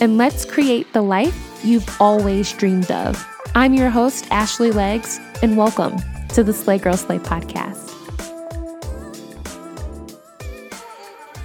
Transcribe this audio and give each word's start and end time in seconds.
and 0.00 0.16
let's 0.16 0.44
create 0.44 0.92
the 0.92 1.02
life 1.02 1.60
you've 1.62 1.88
always 2.00 2.52
dreamed 2.52 2.90
of. 2.90 3.24
I'm 3.54 3.74
your 3.74 3.90
host, 3.90 4.26
Ashley 4.30 4.72
Lakes, 4.72 5.20
and 5.42 5.56
welcome 5.56 5.96
to 6.30 6.42
the 6.42 6.52
Slay 6.52 6.78
Girl 6.78 6.96
Slay 6.96 7.18
podcast. 7.18 7.99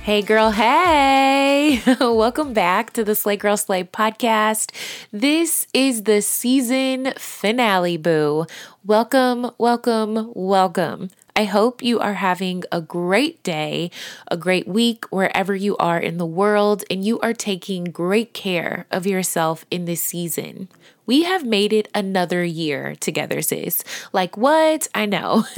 Hey, 0.06 0.22
girl, 0.22 0.52
hey! 0.52 1.82
Welcome 2.00 2.54
back 2.54 2.94
to 2.94 3.04
the 3.04 3.16
Slay 3.16 3.38
Girl 3.38 3.58
Slay 3.58 3.84
podcast. 3.84 4.70
This 5.12 5.66
is 5.74 6.04
the 6.04 6.22
season 6.22 7.12
finale, 7.18 7.98
boo. 7.98 8.46
Welcome, 8.86 9.50
welcome, 9.58 10.32
welcome. 10.36 11.10
I 11.36 11.46
hope 11.46 11.82
you 11.82 12.00
are 12.00 12.14
having 12.14 12.64
a 12.72 12.82
great 12.82 13.42
day, 13.42 13.90
a 14.30 14.38
great 14.38 14.68
week 14.68 15.06
wherever 15.10 15.56
you 15.56 15.76
are 15.78 15.98
in 15.98 16.20
the 16.20 16.26
world, 16.28 16.84
and 16.92 17.04
you 17.04 17.20
are 17.22 17.34
taking 17.34 17.86
great 17.86 18.32
care 18.32 18.86
of 18.92 19.08
yourself 19.08 19.66
in 19.72 19.86
this 19.86 20.04
season. 20.04 20.70
We 21.06 21.24
have 21.24 21.46
made 21.46 21.74
it 21.74 21.88
another 21.94 22.44
year 22.44 22.96
together, 22.96 23.42
sis. 23.42 23.84
Like, 24.12 24.38
what? 24.38 24.88
I 24.96 25.06
know. 25.06 25.46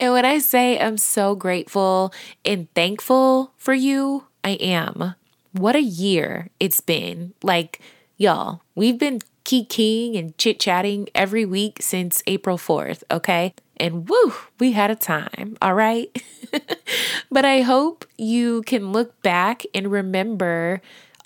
and 0.00 0.12
when 0.12 0.24
I 0.24 0.38
say 0.38 0.78
I'm 0.78 0.98
so 0.98 1.34
grateful 1.34 2.12
and 2.44 2.72
thankful 2.74 3.52
for 3.56 3.74
you, 3.74 4.26
I 4.42 4.50
am. 4.50 5.14
What 5.52 5.76
a 5.76 5.82
year 5.82 6.48
it's 6.58 6.80
been. 6.80 7.34
Like, 7.42 7.80
y'all, 8.16 8.62
we've 8.74 8.98
been 8.98 9.20
keying 9.44 10.16
and 10.16 10.36
chit 10.38 10.60
chatting 10.60 11.08
every 11.14 11.44
week 11.44 11.78
since 11.80 12.22
April 12.26 12.56
4th, 12.56 13.02
okay? 13.10 13.54
and 13.80 14.08
woo, 14.08 14.34
we 14.60 14.72
had 14.72 14.90
a 14.90 14.94
time, 14.94 15.56
all 15.62 15.74
right? 15.74 16.22
but 17.30 17.44
I 17.44 17.62
hope 17.62 18.04
you 18.18 18.62
can 18.62 18.92
look 18.92 19.20
back 19.22 19.64
and 19.74 19.90
remember 19.90 20.82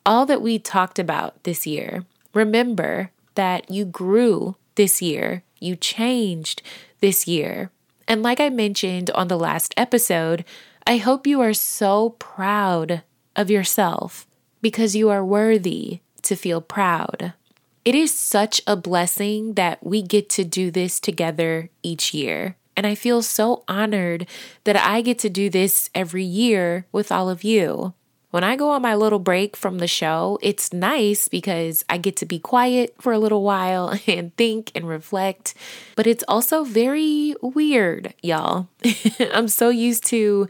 all 0.07 0.25
that 0.27 0.41
we 0.41 0.59
talked 0.59 1.01
about 1.01 1.43
this 1.43 1.67
year. 1.67 2.05
Remember 2.33 3.11
that 3.35 3.71
you 3.71 3.85
grew 3.85 4.57
this 4.75 5.01
year, 5.01 5.43
you 5.61 5.77
changed 5.77 6.63
this 7.01 7.27
year. 7.27 7.71
And 8.07 8.23
like 8.23 8.41
I 8.41 8.51
mentioned 8.51 9.11
on 9.11 9.29
the 9.29 9.39
last 9.39 9.75
episode, 9.77 10.45
I 10.87 10.99
hope 10.99 11.27
you 11.27 11.41
are 11.41 11.55
so 11.55 12.11
proud 12.19 13.03
of 13.35 13.51
yourself 13.51 14.27
because 14.61 14.95
you 14.95 15.11
are 15.11 15.25
worthy 15.25 16.01
to 16.23 16.37
feel 16.37 16.61
proud. 16.61 17.33
It 17.85 17.95
is 17.95 18.17
such 18.17 18.63
a 18.67 18.77
blessing 18.77 19.55
that 19.55 19.85
we 19.85 20.03
get 20.03 20.31
to 20.31 20.45
do 20.45 20.71
this 20.71 21.01
together 21.01 21.71
each 21.83 22.15
year. 22.15 22.57
And 22.77 22.87
I 22.87 22.95
feel 22.95 23.23
so 23.23 23.63
honored 23.69 24.27
that 24.65 24.77
I 24.77 25.01
get 25.01 25.19
to 25.21 25.31
do 25.31 25.49
this 25.49 25.91
every 25.95 26.25
year 26.25 26.87
with 26.93 27.13
all 27.13 27.29
of 27.29 27.45
you. 27.45 27.95
When 28.35 28.43
I 28.43 28.57
go 28.57 28.71
on 28.71 28.83
my 28.83 28.97
little 28.97 29.21
break 29.21 29.57
from 29.57 29.79
the 29.79 29.87
show, 29.87 30.41
it's 30.43 30.73
nice 30.73 31.29
because 31.29 31.85
I 31.89 31.99
get 31.99 32.17
to 32.17 32.27
be 32.27 32.41
quiet 32.41 32.93
for 32.99 33.13
a 33.13 33.19
little 33.21 33.45
while 33.45 33.97
and 34.09 34.35
think 34.35 34.73
and 34.75 34.89
reflect. 34.89 35.55
But 35.95 36.09
it's 36.09 36.25
also 36.27 36.65
very 36.65 37.37
weird, 37.41 38.13
y'all. 38.25 38.67
I'm 39.33 39.47
so 39.47 39.69
used 39.69 40.05
to 40.07 40.49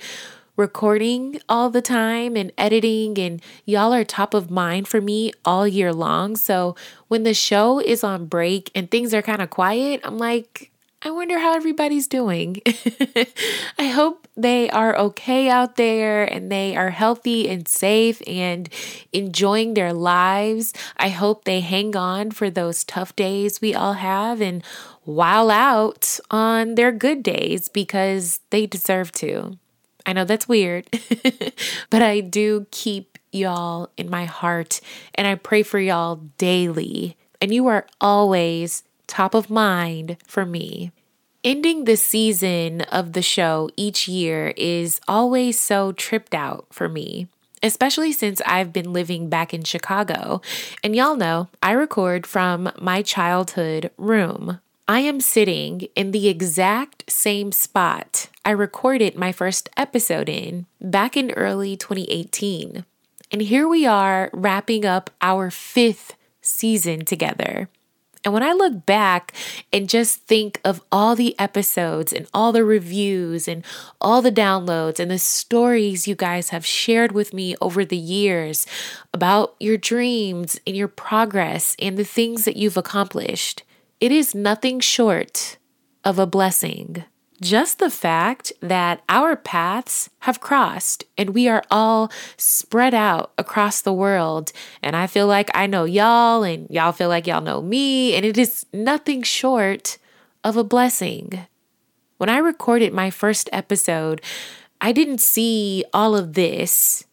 recording 0.56 1.42
all 1.46 1.68
the 1.68 1.82
time 1.82 2.36
and 2.36 2.52
editing, 2.56 3.18
and 3.18 3.42
y'all 3.66 3.92
are 3.92 4.02
top 4.02 4.32
of 4.32 4.50
mind 4.50 4.88
for 4.88 5.02
me 5.02 5.34
all 5.44 5.68
year 5.68 5.92
long. 5.92 6.36
So 6.36 6.74
when 7.08 7.24
the 7.24 7.34
show 7.34 7.80
is 7.80 8.02
on 8.02 8.24
break 8.24 8.70
and 8.74 8.90
things 8.90 9.12
are 9.12 9.20
kind 9.20 9.42
of 9.42 9.50
quiet, 9.50 10.00
I'm 10.04 10.16
like, 10.16 10.70
I 11.06 11.10
wonder 11.10 11.38
how 11.38 11.54
everybody's 11.54 12.08
doing. 12.08 12.62
I 13.78 13.88
hope 13.88 14.26
they 14.34 14.70
are 14.70 14.96
okay 14.96 15.50
out 15.50 15.76
there 15.76 16.24
and 16.24 16.50
they 16.50 16.74
are 16.76 16.88
healthy 16.88 17.46
and 17.50 17.68
safe 17.68 18.22
and 18.26 18.70
enjoying 19.12 19.74
their 19.74 19.92
lives. 19.92 20.72
I 20.96 21.10
hope 21.10 21.44
they 21.44 21.60
hang 21.60 21.94
on 21.94 22.30
for 22.30 22.48
those 22.48 22.84
tough 22.84 23.14
days 23.16 23.60
we 23.60 23.74
all 23.74 23.92
have 23.92 24.40
and 24.40 24.64
while 25.02 25.50
out 25.50 26.18
on 26.30 26.74
their 26.74 26.90
good 26.90 27.22
days 27.22 27.68
because 27.68 28.40
they 28.48 28.64
deserve 28.64 29.12
to. 29.12 29.58
I 30.06 30.14
know 30.14 30.24
that's 30.24 30.48
weird, 30.48 30.88
but 31.90 32.00
I 32.00 32.20
do 32.20 32.66
keep 32.70 33.18
y'all 33.30 33.90
in 33.98 34.08
my 34.08 34.24
heart 34.24 34.80
and 35.14 35.26
I 35.26 35.34
pray 35.34 35.62
for 35.62 35.78
y'all 35.78 36.16
daily. 36.38 37.18
And 37.42 37.52
you 37.52 37.66
are 37.66 37.86
always 38.00 38.84
top 39.06 39.34
of 39.34 39.50
mind 39.50 40.16
for 40.26 40.44
me. 40.44 40.92
Ending 41.42 41.84
the 41.84 41.96
season 41.96 42.82
of 42.82 43.12
the 43.12 43.22
show 43.22 43.68
each 43.76 44.08
year 44.08 44.54
is 44.56 45.00
always 45.06 45.58
so 45.58 45.92
tripped 45.92 46.34
out 46.34 46.66
for 46.70 46.88
me 46.88 47.28
especially 47.62 48.12
since 48.12 48.42
I've 48.44 48.74
been 48.74 48.92
living 48.92 49.30
back 49.30 49.54
in 49.54 49.64
Chicago. 49.64 50.42
And 50.84 50.94
y'all 50.94 51.16
know 51.16 51.48
I 51.62 51.70
record 51.72 52.26
from 52.26 52.70
my 52.78 53.00
childhood 53.00 53.90
room. 53.96 54.60
I 54.86 55.00
am 55.00 55.18
sitting 55.18 55.88
in 55.96 56.10
the 56.10 56.28
exact 56.28 57.10
same 57.10 57.52
spot 57.52 58.28
I 58.44 58.50
recorded 58.50 59.16
my 59.16 59.32
first 59.32 59.70
episode 59.74 60.28
in 60.28 60.66
back 60.78 61.16
in 61.16 61.30
early 61.30 61.78
2018. 61.78 62.84
And 63.32 63.40
here 63.40 63.66
we 63.66 63.86
are 63.86 64.28
wrapping 64.34 64.84
up 64.84 65.08
our 65.22 65.50
fifth 65.50 66.14
season 66.42 67.06
together. 67.06 67.70
And 68.24 68.32
when 68.32 68.42
I 68.42 68.52
look 68.52 68.86
back 68.86 69.32
and 69.72 69.88
just 69.88 70.22
think 70.22 70.60
of 70.64 70.82
all 70.90 71.14
the 71.14 71.38
episodes 71.38 72.12
and 72.12 72.26
all 72.32 72.52
the 72.52 72.64
reviews 72.64 73.46
and 73.46 73.64
all 74.00 74.22
the 74.22 74.32
downloads 74.32 74.98
and 74.98 75.10
the 75.10 75.18
stories 75.18 76.08
you 76.08 76.14
guys 76.14 76.48
have 76.48 76.64
shared 76.64 77.12
with 77.12 77.34
me 77.34 77.54
over 77.60 77.84
the 77.84 77.96
years 77.96 78.66
about 79.12 79.54
your 79.60 79.76
dreams 79.76 80.58
and 80.66 80.74
your 80.74 80.88
progress 80.88 81.76
and 81.78 81.98
the 81.98 82.04
things 82.04 82.46
that 82.46 82.56
you've 82.56 82.78
accomplished, 82.78 83.62
it 84.00 84.10
is 84.10 84.34
nothing 84.34 84.80
short 84.80 85.58
of 86.02 86.18
a 86.18 86.26
blessing. 86.26 87.04
Just 87.40 87.78
the 87.78 87.90
fact 87.90 88.52
that 88.60 89.02
our 89.08 89.34
paths 89.34 90.08
have 90.20 90.40
crossed 90.40 91.04
and 91.18 91.30
we 91.30 91.48
are 91.48 91.64
all 91.70 92.10
spread 92.36 92.94
out 92.94 93.32
across 93.36 93.80
the 93.80 93.92
world. 93.92 94.52
And 94.82 94.94
I 94.94 95.06
feel 95.06 95.26
like 95.26 95.50
I 95.52 95.66
know 95.66 95.84
y'all, 95.84 96.44
and 96.44 96.70
y'all 96.70 96.92
feel 96.92 97.08
like 97.08 97.26
y'all 97.26 97.40
know 97.40 97.60
me, 97.60 98.14
and 98.14 98.24
it 98.24 98.38
is 98.38 98.66
nothing 98.72 99.22
short 99.22 99.98
of 100.44 100.56
a 100.56 100.64
blessing. 100.64 101.46
When 102.18 102.28
I 102.28 102.38
recorded 102.38 102.92
my 102.92 103.10
first 103.10 103.50
episode, 103.52 104.22
I 104.80 104.92
didn't 104.92 105.20
see 105.20 105.84
all 105.92 106.14
of 106.14 106.34
this. 106.34 107.04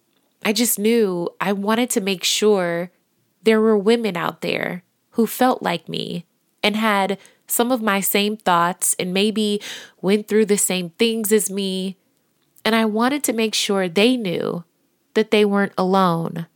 I 0.46 0.54
just 0.54 0.78
knew 0.78 1.30
I 1.40 1.54
wanted 1.54 1.90
to 1.92 2.02
make 2.02 2.24
sure 2.24 2.92
there 3.44 3.62
were 3.62 3.78
women 3.78 4.16
out 4.16 4.42
there 4.42 4.84
who 5.12 5.26
felt 5.26 5.64
like 5.64 5.90
me 5.90 6.26
and 6.62 6.76
had 6.76 7.18
some 7.52 7.72
of 7.72 7.82
my 7.82 8.00
same 8.00 8.38
thoughts 8.38 8.96
and 8.98 9.14
maybe 9.14 9.62
went 10.02 10.28
through 10.28 10.46
the 10.46 10.58
same 10.58 10.92
things 10.92 11.32
as 11.32 11.50
me. 11.50 11.98
And 12.64 12.76
I 12.76 12.86
wanted 12.86 13.24
to 13.26 13.34
make 13.34 13.54
sure 13.54 13.88
they 13.88 14.16
knew 14.18 14.64
that 15.14 15.32
they 15.32 15.46
weren't 15.46 15.74
alone, 15.78 16.48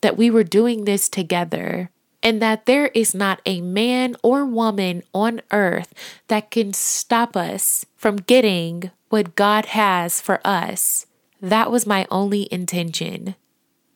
that 0.00 0.16
we 0.16 0.30
were 0.30 0.44
doing 0.44 0.84
this 0.84 1.08
together, 1.08 1.90
and 2.22 2.40
that 2.40 2.66
there 2.66 2.88
is 2.88 3.14
not 3.14 3.40
a 3.46 3.60
man 3.60 4.16
or 4.22 4.44
woman 4.44 5.02
on 5.14 5.40
earth 5.50 5.92
that 6.28 6.50
can 6.50 6.72
stop 6.72 7.36
us 7.36 7.86
from 7.96 8.16
getting 8.16 8.90
what 9.08 9.34
God 9.34 9.66
has 9.66 10.20
for 10.20 10.40
us. 10.46 11.06
That 11.40 11.70
was 11.70 11.86
my 11.86 12.06
only 12.10 12.48
intention. 12.52 13.34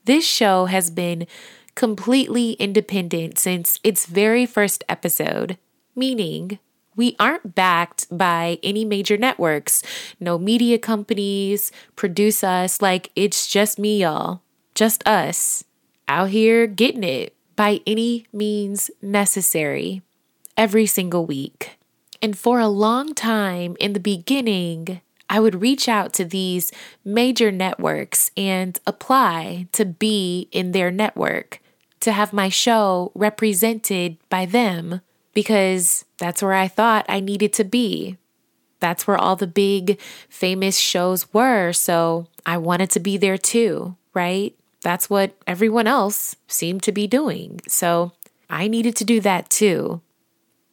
This 0.05 0.27
show 0.27 0.67
has 0.67 0.91
been 0.91 1.27
completely 1.75 2.53
independent 2.53 3.39
since 3.39 3.81
its 3.83 4.07
very 4.07 4.47
first 4.47 4.85
episode, 4.89 5.59
meaning 5.95 6.59
we 6.97 7.17
aren't 7.19 7.55
backed 7.55 8.07
by 8.17 8.59
any 8.63 8.85
major 8.85 9.17
networks. 9.17 9.83
No 10.21 10.39
media 10.39 10.79
companies 10.79 11.73
produce 11.97 12.45
us 12.45 12.81
like 12.81 13.11
it's 13.17 13.47
just 13.49 13.79
me, 13.79 14.03
y'all. 14.03 14.43
Just 14.75 15.07
us 15.07 15.65
out 16.09 16.31
here 16.31 16.67
getting 16.67 17.05
it 17.05 17.35
by 17.57 17.81
any 17.87 18.27
means 18.33 18.91
necessary 19.01 20.03
every 20.57 20.87
single 20.87 21.27
week. 21.27 21.79
And 22.23 22.39
for 22.39 22.59
a 22.59 22.69
long 22.69 23.15
time 23.15 23.77
in 23.81 23.93
the 23.93 24.01
beginning, 24.01 25.01
I 25.29 25.41
would 25.41 25.61
reach 25.61 25.89
out 25.89 26.13
to 26.15 26.25
these 26.25 26.73
major 27.05 27.51
networks 27.51 28.31
and 28.37 28.79
apply 28.87 29.69
to 29.73 29.85
be 29.85 30.49
in 30.53 30.73
their 30.73 30.91
network 30.91 31.61
to 32.01 32.13
have 32.13 32.33
my 32.33 32.49
show 32.49 33.11
represented 33.15 34.19
by 34.29 34.47
them 34.47 35.01
because 35.35 36.05
that's 36.19 36.43
where 36.43 36.55
I 36.55 36.69
thought 36.69 37.07
I 37.09 37.21
needed 37.21 37.53
to 37.55 37.65
be. 37.65 38.17
That's 38.81 39.07
where 39.07 39.17
all 39.17 39.37
the 39.37 39.47
big 39.47 39.99
famous 40.29 40.79
shows 40.79 41.33
were. 41.33 41.73
So 41.73 42.29
I 42.47 42.59
wanted 42.59 42.91
to 42.91 43.01
be 43.01 43.17
there 43.17 43.39
too, 43.39 43.97
right? 44.13 44.55
That's 44.83 45.09
what 45.09 45.35
everyone 45.47 45.87
else 45.87 46.37
seemed 46.47 46.83
to 46.85 46.93
be 46.93 47.07
doing. 47.07 47.61
So 47.67 48.13
I 48.51 48.69
needed 48.69 48.95
to 48.97 49.05
do 49.05 49.21
that 49.21 49.51
too. 49.51 50.03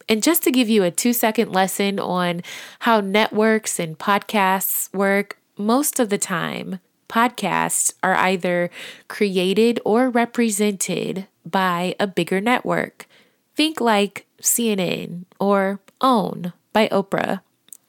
And 0.08 0.22
just 0.22 0.42
to 0.44 0.50
give 0.50 0.68
you 0.68 0.82
a 0.82 0.90
two 0.90 1.12
second 1.12 1.52
lesson 1.52 1.98
on 1.98 2.42
how 2.80 3.00
networks 3.00 3.78
and 3.78 3.98
podcasts 3.98 4.92
work, 4.92 5.38
most 5.56 5.98
of 5.98 6.10
the 6.10 6.18
time, 6.18 6.80
podcasts 7.08 7.94
are 8.02 8.14
either 8.14 8.70
created 9.08 9.80
or 9.84 10.10
represented 10.10 11.26
by 11.44 11.94
a 11.98 12.06
bigger 12.06 12.40
network. 12.40 13.06
Think 13.54 13.80
like 13.80 14.26
CNN 14.42 15.24
or 15.40 15.80
OWN 16.00 16.52
by 16.72 16.88
Oprah. 16.88 17.40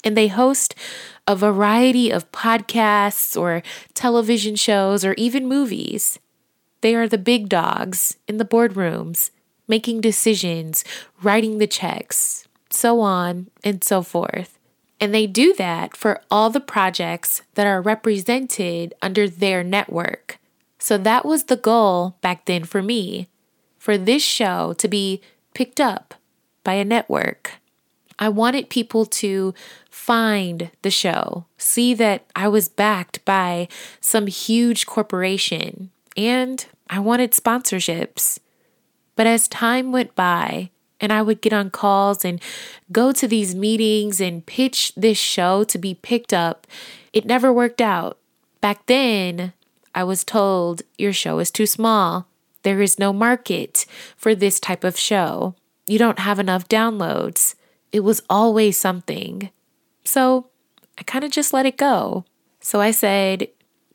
And 0.04 0.18
they 0.18 0.28
host 0.28 0.76
a 1.28 1.36
variety 1.36 2.12
of 2.12 2.32
podcasts 2.32 3.40
or 3.40 3.64
television 3.94 4.56
shows 4.56 5.06
or 5.06 5.14
even 5.14 5.48
movies. 5.48 6.20
They 6.82 6.96
are 6.96 7.08
the 7.08 7.18
big 7.18 7.48
dogs 7.48 8.18
in 8.28 8.38
the 8.38 8.46
boardrooms, 8.46 9.32
making 9.68 10.02
decisions, 10.02 10.84
writing 11.22 11.58
the 11.58 11.68
checks, 11.68 12.48
so 12.70 13.00
on 13.00 13.50
and 13.64 13.84
so 13.84 14.02
forth. 14.02 14.60
And 15.00 15.14
they 15.14 15.28
do 15.28 15.54
that 15.56 15.96
for 15.96 16.22
all 16.30 16.50
the 16.50 16.60
projects 16.60 17.42
that 17.56 17.68
are 17.68 17.82
represented 17.82 18.94
under 19.02 19.30
their 19.30 19.64
network. 19.64 20.40
So 20.80 20.98
that 20.98 21.26
was 21.26 21.46
the 21.46 21.56
goal 21.56 22.18
back 22.22 22.46
then 22.46 22.66
for 22.66 22.82
me 22.82 23.30
for 23.78 23.98
this 23.98 24.24
show 24.24 24.74
to 24.74 24.88
be 24.88 25.22
picked 25.54 25.80
up 25.80 26.14
by 26.64 26.74
a 26.74 26.86
network. 26.86 27.54
I 28.20 28.30
wanted 28.30 28.70
people 28.70 29.06
to 29.06 29.54
find 29.90 30.70
the 30.82 30.92
show, 30.92 31.46
see 31.58 31.94
that 31.96 32.26
I 32.36 32.48
was 32.48 32.70
backed 32.70 33.24
by 33.26 33.68
some 34.00 34.28
huge 34.28 34.86
corporation, 34.86 35.90
and 36.16 36.66
I 36.90 37.00
wanted 37.00 37.32
sponsorships. 37.32 38.40
But 39.16 39.28
as 39.28 39.48
time 39.48 39.92
went 39.92 40.16
by, 40.16 40.70
and 41.00 41.12
I 41.12 41.22
would 41.22 41.42
get 41.42 41.54
on 41.54 41.70
calls 41.70 42.24
and 42.24 42.42
go 42.92 43.12
to 43.12 43.28
these 43.28 43.54
meetings 43.54 44.22
and 44.22 44.46
pitch 44.46 44.94
this 44.96 45.18
show 45.18 45.64
to 45.66 45.78
be 45.78 45.96
picked 45.96 46.34
up, 46.34 46.66
it 47.12 47.26
never 47.26 47.52
worked 47.52 47.82
out. 47.82 48.18
Back 48.62 48.86
then, 48.86 49.52
I 49.94 50.06
was 50.06 50.24
told 50.24 50.84
your 50.98 51.12
show 51.12 51.40
is 51.40 51.52
too 51.52 51.66
small. 51.66 52.28
There 52.62 52.82
is 52.82 52.98
no 52.98 53.12
market 53.12 53.86
for 54.16 54.34
this 54.34 54.60
type 54.62 54.86
of 54.86 54.98
show. 54.98 55.56
You 55.88 56.00
don't 56.00 56.20
have 56.20 56.40
enough 56.40 56.68
downloads. 56.68 57.56
It 57.92 58.02
was 58.02 58.22
always 58.30 58.78
something. 58.78 59.50
So 60.04 60.48
I 60.98 61.04
kind 61.04 61.24
of 61.24 61.32
just 61.32 61.54
let 61.54 61.66
it 61.66 61.78
go. 61.78 62.26
So 62.60 62.80
I 62.80 62.92
said, 62.92 63.50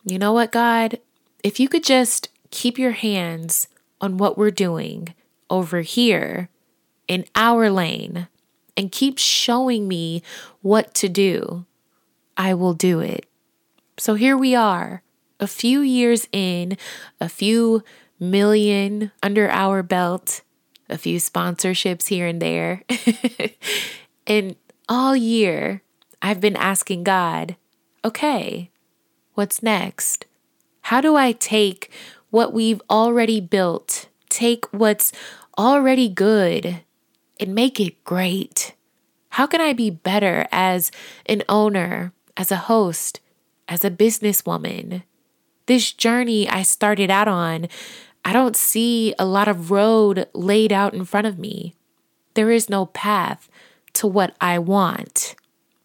you 0.05 0.19
know 0.19 0.33
what, 0.33 0.53
God? 0.53 0.99
If 1.43 1.59
you 1.59 1.69
could 1.69 1.85
just 1.85 2.29
keep 2.51 2.79
your 2.79 2.93
hands 2.93 3.69
on 4.01 4.19
what 4.19 4.37
we're 4.37 4.51
doing 4.51 5.15
over 5.51 5.81
here 5.81 6.49
in 7.07 7.25
our 7.35 7.71
lane 7.71 8.29
and 8.77 8.93
keep 8.93 9.19
showing 9.19 9.89
me 9.89 10.23
what 10.61 10.95
to 10.95 11.09
do, 11.09 11.65
I 12.37 12.55
will 12.55 12.75
do 12.75 13.01
it. 13.01 13.27
So 13.97 14.15
here 14.15 14.37
we 14.37 14.55
are, 14.55 15.03
a 15.41 15.47
few 15.47 15.81
years 15.81 16.29
in, 16.31 16.77
a 17.21 17.29
few 17.29 17.83
million 18.21 19.11
under 19.23 19.51
our 19.51 19.83
belt, 19.83 20.43
a 20.89 20.99
few 20.99 21.19
sponsorships 21.19 22.09
here 22.09 22.27
and 22.27 22.41
there. 22.41 22.83
and 24.27 24.57
all 24.89 25.17
year, 25.17 25.83
I've 26.23 26.41
been 26.41 26.57
asking 26.57 27.05
God, 27.05 27.57
okay, 28.05 28.71
what's 29.35 29.63
next? 29.63 30.27
How 30.83 31.01
do 31.01 31.17
I 31.17 31.33
take 31.33 31.91
what 32.31 32.53
we've 32.53 32.83
already 32.91 33.41
built, 33.41 34.09
take 34.29 34.65
what's 34.73 35.13
already 35.57 36.09
good, 36.09 36.81
and 37.39 37.55
make 37.55 37.79
it 37.79 38.03
great? 38.05 38.75
How 39.31 39.47
can 39.47 39.61
I 39.61 39.73
be 39.73 39.91
better 39.91 40.47
as 40.51 40.91
an 41.27 41.43
owner, 41.49 42.13
as 42.37 42.51
a 42.51 42.57
host, 42.57 43.21
as 43.69 43.85
a 43.85 43.91
businesswoman? 43.91 45.03
This 45.67 45.93
journey 45.93 46.49
I 46.49 46.63
started 46.63 47.11
out 47.11 47.29
on 47.29 47.69
I 48.29 48.33
don't 48.35 48.59
see 48.59 49.15
a 49.19 49.25
lot 49.25 49.49
of 49.49 49.71
road 49.71 50.29
laid 50.35 50.71
out 50.71 50.93
in 50.93 51.07
front 51.07 51.27
of 51.27 51.39
me. 51.39 51.75
There 52.35 52.51
is 52.51 52.69
no 52.69 52.85
path 52.85 53.49
to 53.95 54.07
what 54.07 54.37
I 54.39 54.59
want. 54.59 55.35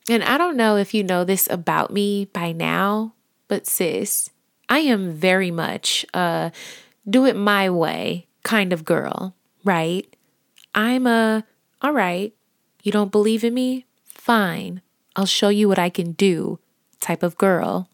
And 0.10 0.22
I 0.26 0.38
don't 0.38 0.58
know 0.58 0.76
if 0.76 0.94
you 0.94 1.06
know 1.06 1.24
this 1.24 1.48
about 1.50 1.94
me 1.94 2.26
by 2.34 2.52
now, 2.52 3.14
but 3.48 3.66
sis, 3.66 4.30
I 4.68 4.80
am 4.80 5.14
very 5.14 5.52
much 5.52 6.06
a 6.14 6.52
do 7.10 7.26
it 7.26 7.38
my 7.38 7.70
way 7.70 8.28
kind 8.44 8.74
of 8.74 8.84
girl, 8.84 9.34
right? 9.64 10.06
I'm 10.76 11.08
a, 11.08 11.46
all 11.82 11.94
right, 11.94 12.34
you 12.82 12.92
don't 12.92 13.10
believe 13.10 13.46
in 13.46 13.54
me? 13.54 13.86
Fine, 14.04 14.82
I'll 15.16 15.26
show 15.26 15.48
you 15.48 15.70
what 15.70 15.80
I 15.80 15.90
can 15.90 16.12
do 16.12 16.60
type 17.00 17.24
of 17.24 17.38
girl. 17.38 17.88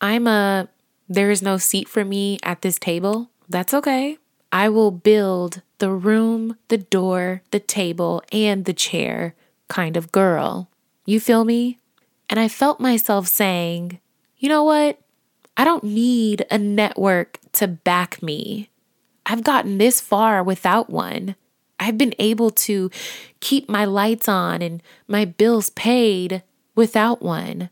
I'm 0.00 0.28
a, 0.28 0.68
there 1.08 1.32
is 1.32 1.42
no 1.42 1.56
seat 1.56 1.88
for 1.88 2.04
me 2.04 2.38
at 2.44 2.62
this 2.62 2.78
table. 2.78 3.30
That's 3.48 3.74
okay. 3.74 4.18
I 4.52 4.68
will 4.68 4.90
build 4.90 5.62
the 5.78 5.90
room, 5.90 6.56
the 6.68 6.78
door, 6.78 7.42
the 7.50 7.60
table, 7.60 8.22
and 8.32 8.64
the 8.64 8.72
chair 8.72 9.34
kind 9.68 9.96
of 9.96 10.12
girl. 10.12 10.68
You 11.04 11.20
feel 11.20 11.44
me? 11.44 11.78
And 12.28 12.40
I 12.40 12.48
felt 12.48 12.80
myself 12.80 13.28
saying, 13.28 14.00
you 14.38 14.48
know 14.48 14.64
what? 14.64 14.98
I 15.56 15.64
don't 15.64 15.84
need 15.84 16.44
a 16.50 16.58
network 16.58 17.38
to 17.52 17.68
back 17.68 18.22
me. 18.22 18.68
I've 19.24 19.44
gotten 19.44 19.78
this 19.78 20.00
far 20.00 20.42
without 20.42 20.90
one. 20.90 21.36
I've 21.78 21.98
been 21.98 22.14
able 22.18 22.50
to 22.50 22.90
keep 23.40 23.68
my 23.68 23.84
lights 23.84 24.28
on 24.28 24.62
and 24.62 24.82
my 25.08 25.24
bills 25.24 25.70
paid 25.70 26.42
without 26.74 27.22
one. 27.22 27.70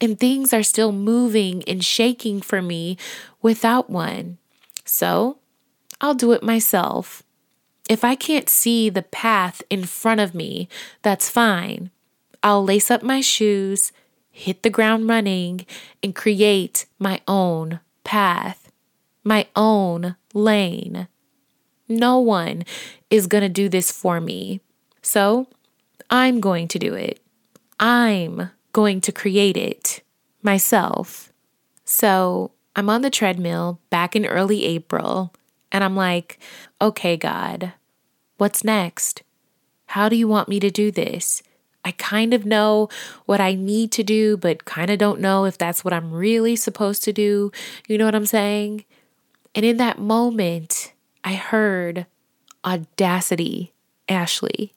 And 0.00 0.18
things 0.18 0.52
are 0.52 0.62
still 0.62 0.92
moving 0.92 1.62
and 1.64 1.84
shaking 1.84 2.40
for 2.40 2.62
me 2.62 2.96
without 3.42 3.90
one. 3.90 4.38
So 4.90 5.38
I'll 6.00 6.14
do 6.14 6.32
it 6.32 6.42
myself. 6.42 7.22
If 7.88 8.02
I 8.02 8.16
can't 8.16 8.48
see 8.48 8.90
the 8.90 9.02
path 9.02 9.62
in 9.70 9.84
front 9.84 10.20
of 10.20 10.34
me, 10.34 10.68
that's 11.02 11.30
fine. 11.30 11.90
I'll 12.42 12.64
lace 12.64 12.90
up 12.90 13.02
my 13.02 13.20
shoes, 13.20 13.92
hit 14.32 14.64
the 14.64 14.68
ground 14.68 15.08
running, 15.08 15.64
and 16.02 16.14
create 16.14 16.86
my 16.98 17.20
own 17.28 17.78
path, 18.02 18.72
my 19.22 19.46
own 19.54 20.16
lane. 20.34 21.06
No 21.88 22.18
one 22.18 22.64
is 23.10 23.28
going 23.28 23.42
to 23.42 23.48
do 23.48 23.68
this 23.68 23.92
for 23.92 24.20
me. 24.20 24.60
So 25.02 25.46
I'm 26.10 26.40
going 26.40 26.66
to 26.66 26.80
do 26.80 26.94
it. 26.94 27.20
I'm 27.78 28.50
going 28.72 29.00
to 29.02 29.12
create 29.12 29.56
it 29.56 30.02
myself. 30.42 31.32
So 31.84 32.50
I'm 32.76 32.88
on 32.88 33.02
the 33.02 33.10
treadmill 33.10 33.80
back 33.90 34.14
in 34.14 34.24
early 34.26 34.64
April, 34.64 35.32
and 35.72 35.82
I'm 35.82 35.96
like, 35.96 36.38
okay, 36.80 37.16
God, 37.16 37.72
what's 38.36 38.64
next? 38.64 39.22
How 39.86 40.08
do 40.08 40.16
you 40.16 40.28
want 40.28 40.48
me 40.48 40.60
to 40.60 40.70
do 40.70 40.90
this? 40.90 41.42
I 41.84 41.92
kind 41.92 42.34
of 42.34 42.44
know 42.44 42.88
what 43.26 43.40
I 43.40 43.54
need 43.54 43.90
to 43.92 44.02
do, 44.02 44.36
but 44.36 44.64
kind 44.64 44.90
of 44.90 44.98
don't 44.98 45.20
know 45.20 45.46
if 45.46 45.56
that's 45.56 45.84
what 45.84 45.94
I'm 45.94 46.12
really 46.12 46.54
supposed 46.54 47.02
to 47.04 47.12
do. 47.12 47.50
You 47.88 47.98
know 47.98 48.04
what 48.04 48.14
I'm 48.14 48.26
saying? 48.26 48.84
And 49.54 49.64
in 49.64 49.78
that 49.78 49.98
moment, 49.98 50.92
I 51.24 51.34
heard 51.34 52.06
audacity, 52.64 53.72
Ashley. 54.08 54.74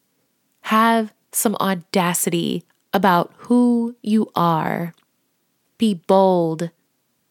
Have 0.61 1.13
some 1.31 1.55
audacity 1.59 2.63
about 2.93 3.33
who 3.37 3.95
you 4.01 4.31
are. 4.35 4.93
Be 5.77 5.93
bold 5.93 6.71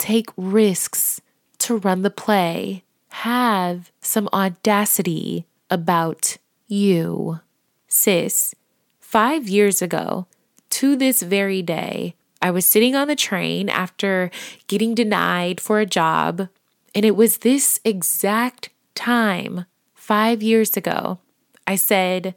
take 0.02 0.30
risks 0.36 1.20
to 1.58 1.76
run 1.76 2.02
the 2.02 2.10
play. 2.10 2.82
Have 3.08 3.92
some 4.00 4.28
audacity 4.32 5.46
about 5.70 6.38
you. 6.66 7.38
Sis, 7.86 8.52
five 8.98 9.48
years 9.48 9.80
ago, 9.80 10.26
to 10.70 10.96
this 10.96 11.22
very 11.22 11.62
day, 11.62 12.16
I 12.40 12.50
was 12.50 12.66
sitting 12.66 12.96
on 12.96 13.06
the 13.06 13.14
train 13.14 13.68
after 13.68 14.32
getting 14.66 14.92
denied 14.92 15.60
for 15.60 15.78
a 15.78 15.86
job, 15.86 16.48
and 16.96 17.04
it 17.04 17.14
was 17.14 17.38
this 17.38 17.78
exact 17.84 18.70
time, 18.96 19.66
five 19.94 20.42
years 20.42 20.76
ago, 20.76 21.20
I 21.64 21.76
said, 21.76 22.34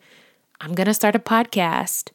I'm 0.61 0.75
going 0.75 0.85
to 0.85 0.93
start 0.93 1.15
a 1.15 1.19
podcast. 1.19 2.11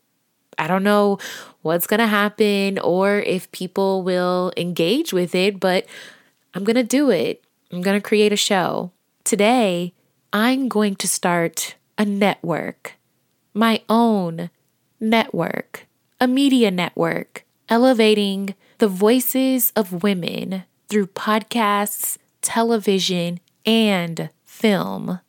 I 0.61 0.67
don't 0.67 0.83
know 0.83 1.19
what's 1.63 1.87
going 1.87 2.01
to 2.01 2.07
happen 2.07 2.79
or 2.79 3.19
if 3.21 3.51
people 3.51 4.03
will 4.03 4.53
engage 4.59 5.11
with 5.11 5.35
it, 5.35 5.59
but 5.59 5.87
I'm 6.53 6.65
going 6.65 6.77
to 6.77 6.85
do 6.85 7.09
it. 7.09 7.43
I'm 7.73 7.81
going 7.81 7.99
to 7.99 8.07
create 8.07 8.31
a 8.31 8.37
show. 8.37 8.93
Today, 9.25 9.95
I'm 10.35 10.69
going 10.69 10.97
to 10.97 11.09
start 11.09 11.77
a 11.97 12.05
network, 12.05 12.97
my 13.55 13.83
own 13.89 14.51
network, 15.01 15.87
a 16.21 16.29
media 16.29 16.71
network, 16.71 17.45
elevating 17.71 18.55
the 18.79 18.89
voices 18.89 19.73
of 19.75 20.03
women 20.03 20.65
through 20.89 21.07
podcasts, 21.07 22.19
television, 22.43 23.41
and 23.65 24.29
film. 24.45 25.21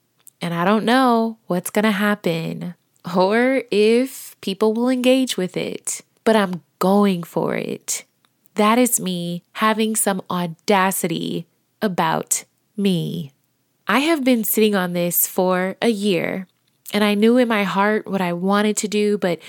And 0.41 0.53
I 0.53 0.65
don't 0.65 0.83
know 0.83 1.37
what's 1.47 1.69
going 1.69 1.83
to 1.83 1.91
happen 1.91 2.75
or 3.15 3.63
if 3.71 4.35
people 4.41 4.73
will 4.73 4.89
engage 4.89 5.37
with 5.37 5.57
it, 5.57 6.01
but 6.23 6.35
I'm 6.35 6.61
going 6.79 7.23
for 7.23 7.55
it. 7.55 8.05
That 8.55 8.77
is 8.77 8.99
me 8.99 9.43
having 9.53 9.95
some 9.95 10.21
audacity 10.29 11.47
about 11.81 12.43
me. 12.77 13.31
I 13.87 13.99
have 13.99 14.23
been 14.23 14.43
sitting 14.43 14.75
on 14.75 14.93
this 14.93 15.27
for 15.27 15.75
a 15.81 15.89
year, 15.89 16.47
and 16.93 17.03
I 17.03 17.13
knew 17.15 17.37
in 17.37 17.47
my 17.47 17.63
heart 17.63 18.07
what 18.07 18.21
I 18.21 18.33
wanted 18.33 18.77
to 18.77 18.87
do, 18.87 19.17
but 19.17 19.39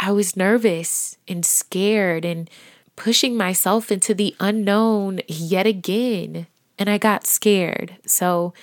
I 0.00 0.12
was 0.12 0.36
nervous 0.36 1.16
and 1.26 1.44
scared 1.44 2.24
and 2.24 2.48
pushing 2.96 3.36
myself 3.36 3.90
into 3.90 4.14
the 4.14 4.34
unknown 4.40 5.20
yet 5.26 5.66
again. 5.66 6.46
And 6.78 6.88
I 6.88 6.98
got 6.98 7.26
scared, 7.26 7.96
so 8.06 8.54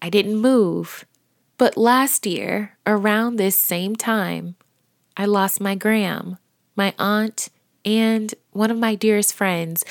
I 0.00 0.10
didn't 0.10 0.36
move. 0.36 1.04
But 1.58 1.76
last 1.76 2.26
year, 2.26 2.76
around 2.86 3.36
this 3.36 3.58
same 3.58 3.96
time, 3.96 4.56
I 5.16 5.24
lost 5.24 5.60
my 5.60 5.74
gram, 5.74 6.36
my 6.74 6.94
aunt, 6.98 7.48
and 7.84 8.34
one 8.52 8.70
of 8.70 8.78
my 8.78 8.94
dearest 8.94 9.32
friends, 9.32 9.84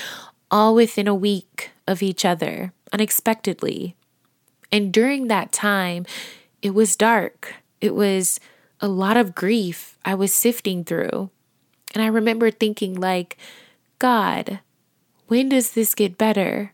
all 0.51 0.75
within 0.75 1.07
a 1.07 1.15
week 1.15 1.71
of 1.87 2.03
each 2.03 2.23
other, 2.23 2.71
unexpectedly. 2.93 3.95
And 4.71 4.93
during 4.93 5.27
that 5.27 5.51
time, 5.51 6.05
it 6.61 6.75
was 6.75 6.95
dark. 6.95 7.55
It 7.81 7.95
was 7.95 8.39
a 8.79 8.87
lot 8.87 9.17
of 9.17 9.33
grief 9.33 9.97
I 10.05 10.13
was 10.13 10.33
sifting 10.33 10.83
through. 10.83 11.31
And 11.93 12.03
I 12.03 12.07
remember 12.07 12.51
thinking, 12.51 12.93
like, 12.99 13.37
God, 13.97 14.59
when 15.27 15.49
does 15.49 15.71
this 15.71 15.95
get 15.95 16.17
better? 16.17 16.73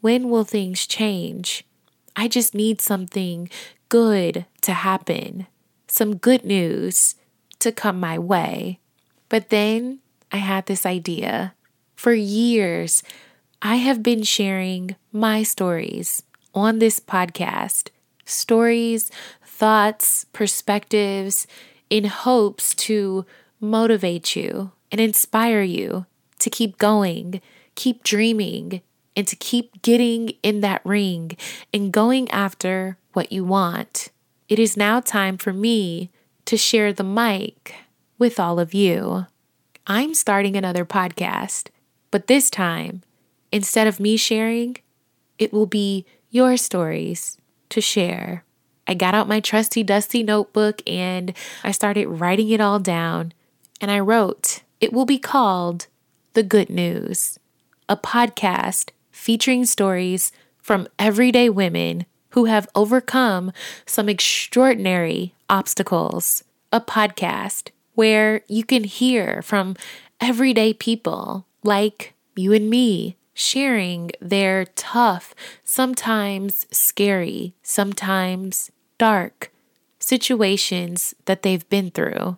When 0.00 0.30
will 0.30 0.44
things 0.44 0.86
change? 0.86 1.64
I 2.16 2.26
just 2.26 2.54
need 2.54 2.80
something 2.80 3.48
good 3.92 4.46
to 4.62 4.72
happen, 4.72 5.46
some 5.86 6.16
good 6.16 6.46
news 6.46 7.14
to 7.58 7.70
come 7.70 8.00
my 8.00 8.18
way. 8.18 8.78
But 9.28 9.50
then 9.50 9.98
I 10.32 10.38
had 10.38 10.64
this 10.64 10.86
idea. 10.86 11.52
For 11.94 12.14
years, 12.14 13.02
I 13.60 13.76
have 13.76 14.02
been 14.02 14.22
sharing 14.22 14.96
my 15.12 15.42
stories 15.42 16.22
on 16.54 16.78
this 16.78 17.00
podcast 17.00 17.88
stories, 18.24 19.10
thoughts, 19.44 20.24
perspectives 20.32 21.46
in 21.90 22.04
hopes 22.04 22.74
to 22.86 23.26
motivate 23.60 24.34
you 24.34 24.72
and 24.90 25.02
inspire 25.02 25.60
you 25.60 26.06
to 26.38 26.48
keep 26.48 26.78
going, 26.78 27.42
keep 27.74 28.02
dreaming, 28.02 28.80
and 29.14 29.28
to 29.28 29.36
keep 29.36 29.82
getting 29.82 30.30
in 30.42 30.62
that 30.62 30.80
ring 30.82 31.36
and 31.74 31.92
going 31.92 32.30
after 32.30 32.96
what 33.12 33.32
you 33.32 33.44
want. 33.44 34.10
It 34.48 34.58
is 34.58 34.76
now 34.76 35.00
time 35.00 35.38
for 35.38 35.52
me 35.52 36.10
to 36.44 36.56
share 36.56 36.92
the 36.92 37.04
mic 37.04 37.74
with 38.18 38.38
all 38.38 38.58
of 38.58 38.74
you. 38.74 39.26
I'm 39.86 40.14
starting 40.14 40.56
another 40.56 40.84
podcast, 40.84 41.68
but 42.10 42.26
this 42.26 42.50
time, 42.50 43.02
instead 43.50 43.86
of 43.86 44.00
me 44.00 44.16
sharing, 44.16 44.76
it 45.38 45.52
will 45.52 45.66
be 45.66 46.06
your 46.30 46.56
stories 46.56 47.36
to 47.70 47.80
share. 47.80 48.44
I 48.86 48.94
got 48.94 49.14
out 49.14 49.28
my 49.28 49.40
trusty, 49.40 49.82
dusty 49.82 50.22
notebook 50.22 50.82
and 50.86 51.32
I 51.64 51.72
started 51.72 52.06
writing 52.06 52.50
it 52.50 52.60
all 52.60 52.78
down. 52.78 53.32
And 53.80 53.90
I 53.90 54.00
wrote, 54.00 54.62
It 54.80 54.92
will 54.92 55.06
be 55.06 55.18
called 55.18 55.86
The 56.34 56.42
Good 56.42 56.70
News, 56.70 57.38
a 57.88 57.96
podcast 57.96 58.90
featuring 59.10 59.64
stories 59.64 60.32
from 60.58 60.88
everyday 60.98 61.48
women 61.48 62.06
who 62.32 62.46
have 62.46 62.68
overcome 62.74 63.52
some 63.86 64.08
extraordinary 64.08 65.34
obstacles. 65.48 66.44
A 66.72 66.80
podcast 66.80 67.70
where 67.94 68.42
you 68.48 68.64
can 68.64 68.84
hear 68.84 69.42
from 69.42 69.76
everyday 70.20 70.72
people 70.72 71.46
like 71.62 72.14
you 72.34 72.52
and 72.52 72.70
me 72.70 73.16
sharing 73.34 74.10
their 74.20 74.64
tough, 74.76 75.34
sometimes 75.64 76.66
scary, 76.70 77.54
sometimes 77.62 78.70
dark 78.98 79.50
situations 79.98 81.14
that 81.26 81.42
they've 81.42 81.68
been 81.68 81.90
through, 81.90 82.36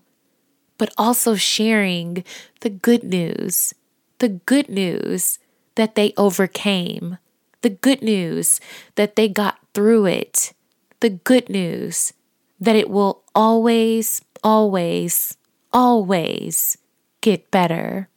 but 0.79 0.93
also 0.99 1.35
sharing 1.35 2.25
the 2.61 2.71
good 2.71 3.03
news, 3.03 3.75
the 4.19 4.29
good 4.29 4.69
news 4.69 5.39
that 5.75 5.95
they 5.95 6.13
overcame, 6.17 7.19
the 7.65 7.71
good 7.71 8.03
news 8.03 8.61
that 8.97 9.17
they 9.17 9.27
got 9.27 9.59
through 9.73 10.05
it, 10.05 10.53
the 11.01 11.09
good 11.09 11.49
news 11.49 12.13
that 12.61 12.77
it 12.77 12.91
will 12.91 13.25
always, 13.35 14.21
always, 14.43 15.39
always 15.73 16.77
get 17.23 17.51
better. 17.51 18.11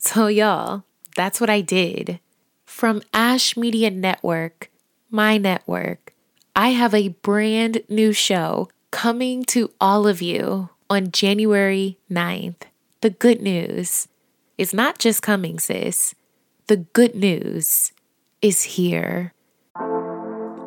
So, 0.00 0.26
y'all, 0.26 0.82
that's 1.14 1.40
what 1.40 1.48
I 1.48 1.60
did. 1.60 2.18
From 2.64 3.02
Ash 3.14 3.56
Media 3.56 3.88
Network, 3.88 4.68
my 5.10 5.38
network, 5.38 6.12
I 6.56 6.70
have 6.70 6.92
a 6.92 7.14
brand 7.22 7.82
new 7.88 8.12
show 8.12 8.68
coming 8.90 9.44
to 9.44 9.70
all 9.80 10.08
of 10.08 10.20
you 10.20 10.70
on 10.90 11.12
January 11.12 11.98
9th. 12.10 12.62
The 13.02 13.10
good 13.10 13.40
news 13.40 14.08
is 14.58 14.74
not 14.74 14.98
just 14.98 15.22
coming, 15.22 15.60
sis. 15.60 16.16
The 16.66 16.78
good 16.78 17.14
news 17.14 17.92
is 18.40 18.62
here. 18.62 19.32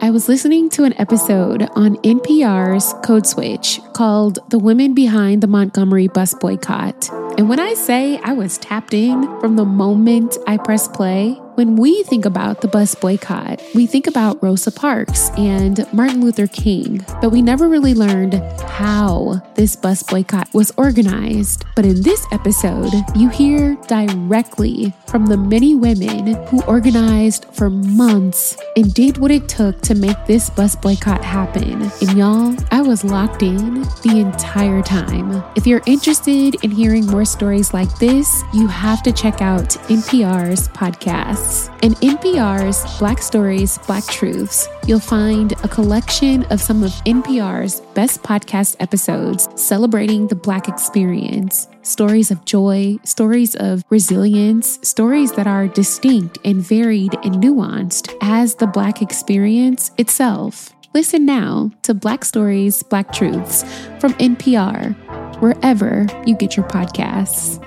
I 0.04 0.10
was 0.10 0.28
listening 0.28 0.70
to 0.72 0.84
an 0.84 1.00
episode 1.00 1.70
on 1.76 1.96
NPR's 1.98 2.94
Code 3.06 3.26
Switch 3.28 3.80
called 3.94 4.40
The 4.50 4.60
Women 4.60 4.94
Behind 4.94 5.42
the 5.42 5.48
Montgomery 5.48 6.08
Bus 6.08 6.34
Boycott. 6.34 7.10
And 7.38 7.50
when 7.50 7.60
I 7.60 7.74
say 7.74 8.20
I 8.20 8.34
was 8.34 8.58
tapped 8.58 8.94
in 8.94 9.40
from 9.40 9.56
the 9.56 9.66
moment 9.66 10.38
I 10.48 10.58
pressed 10.58 10.94
play, 10.94 11.40
when 11.56 11.76
we 11.76 12.02
think 12.04 12.26
about 12.26 12.62
the 12.62 12.68
bus 12.68 12.96
boycott, 12.96 13.62
we 13.76 13.86
think 13.86 14.08
about 14.08 14.42
Rosa 14.42 14.72
Parks 14.72 15.30
and 15.32 15.86
Martin 15.94 16.22
Luther 16.22 16.48
King, 16.48 17.06
but 17.22 17.30
we 17.30 17.42
never 17.42 17.68
really 17.68 17.94
learned 17.94 18.36
how 18.62 19.42
this 19.56 19.76
bus 19.76 20.02
boycott 20.02 20.48
was 20.54 20.72
organized. 20.78 21.66
But 21.76 21.86
in 21.86 22.02
this 22.02 22.26
episode, 22.32 22.92
you 23.16 23.30
hear 23.30 23.76
directly 23.88 24.94
from 25.08 25.26
the 25.26 25.38
many 25.38 25.76
women 25.76 26.34
who 26.48 26.64
organized 26.64 27.46
for 27.52 27.70
months 27.70 28.58
and 28.78 28.94
did 28.94 29.18
what 29.18 29.30
it 29.30 29.50
took 29.50 29.82
to 29.82 29.94
make 29.94 30.26
this 30.26 30.50
bus 30.50 30.76
boycott 30.76 31.24
happen. 31.24 31.92
And 32.02 32.18
y'all, 32.18 32.56
I 32.72 32.82
was 32.82 33.04
locked 33.04 33.44
in 33.44 33.82
the 34.04 34.20
entire 34.20 34.82
time. 34.82 35.44
If 35.56 35.68
you're 35.68 35.84
interested 35.86 36.56
in 36.64 36.72
hearing 36.72 37.06
more 37.06 37.21
stories 37.26 37.74
like 37.74 37.94
this, 38.00 38.44
you 38.54 38.68
have 38.68 39.04
to 39.04 39.12
check 39.12 39.42
out 39.42 39.70
NPR's 39.90 40.68
podcasts. 40.70 41.70
In 41.84 41.94
NPR's 41.96 43.00
Black 43.00 43.22
Stories, 43.22 43.78
Black 43.88 44.06
Truths, 44.06 44.68
you'll 44.88 45.00
find 45.00 45.54
a 45.64 45.68
collection 45.68 46.44
of 46.46 46.62
some 46.62 46.84
of 46.84 46.92
NPR's 47.06 47.82
best 47.94 48.24
podcast 48.24 48.76
episodes 48.80 49.48
celebrating 49.56 50.28
the 50.28 50.36
Black 50.36 50.68
experience. 50.68 51.68
Stories 51.82 52.32
of 52.32 52.46
joy, 52.46 52.98
stories 53.04 53.56
of 53.56 53.84
resilience, 53.90 54.80
stories 54.82 55.32
that 55.34 55.48
are 55.48 55.68
distinct 55.68 56.38
and 56.46 56.58
varied 56.58 57.14
and 57.24 57.36
nuanced 57.36 58.14
as 58.22 58.56
the 58.56 58.68
Black 58.68 59.02
experience 59.02 59.92
itself. 59.98 60.74
Listen 60.94 61.26
now 61.26 61.72
to 61.84 61.94
Black 61.94 62.26
Stories, 62.26 62.84
Black 62.84 63.14
Truths 63.14 63.64
from 64.00 64.12
NPR, 64.16 64.94
wherever 65.40 66.08
you 66.26 66.36
get 66.36 66.58
your 66.58 66.68
podcasts. 66.68 67.66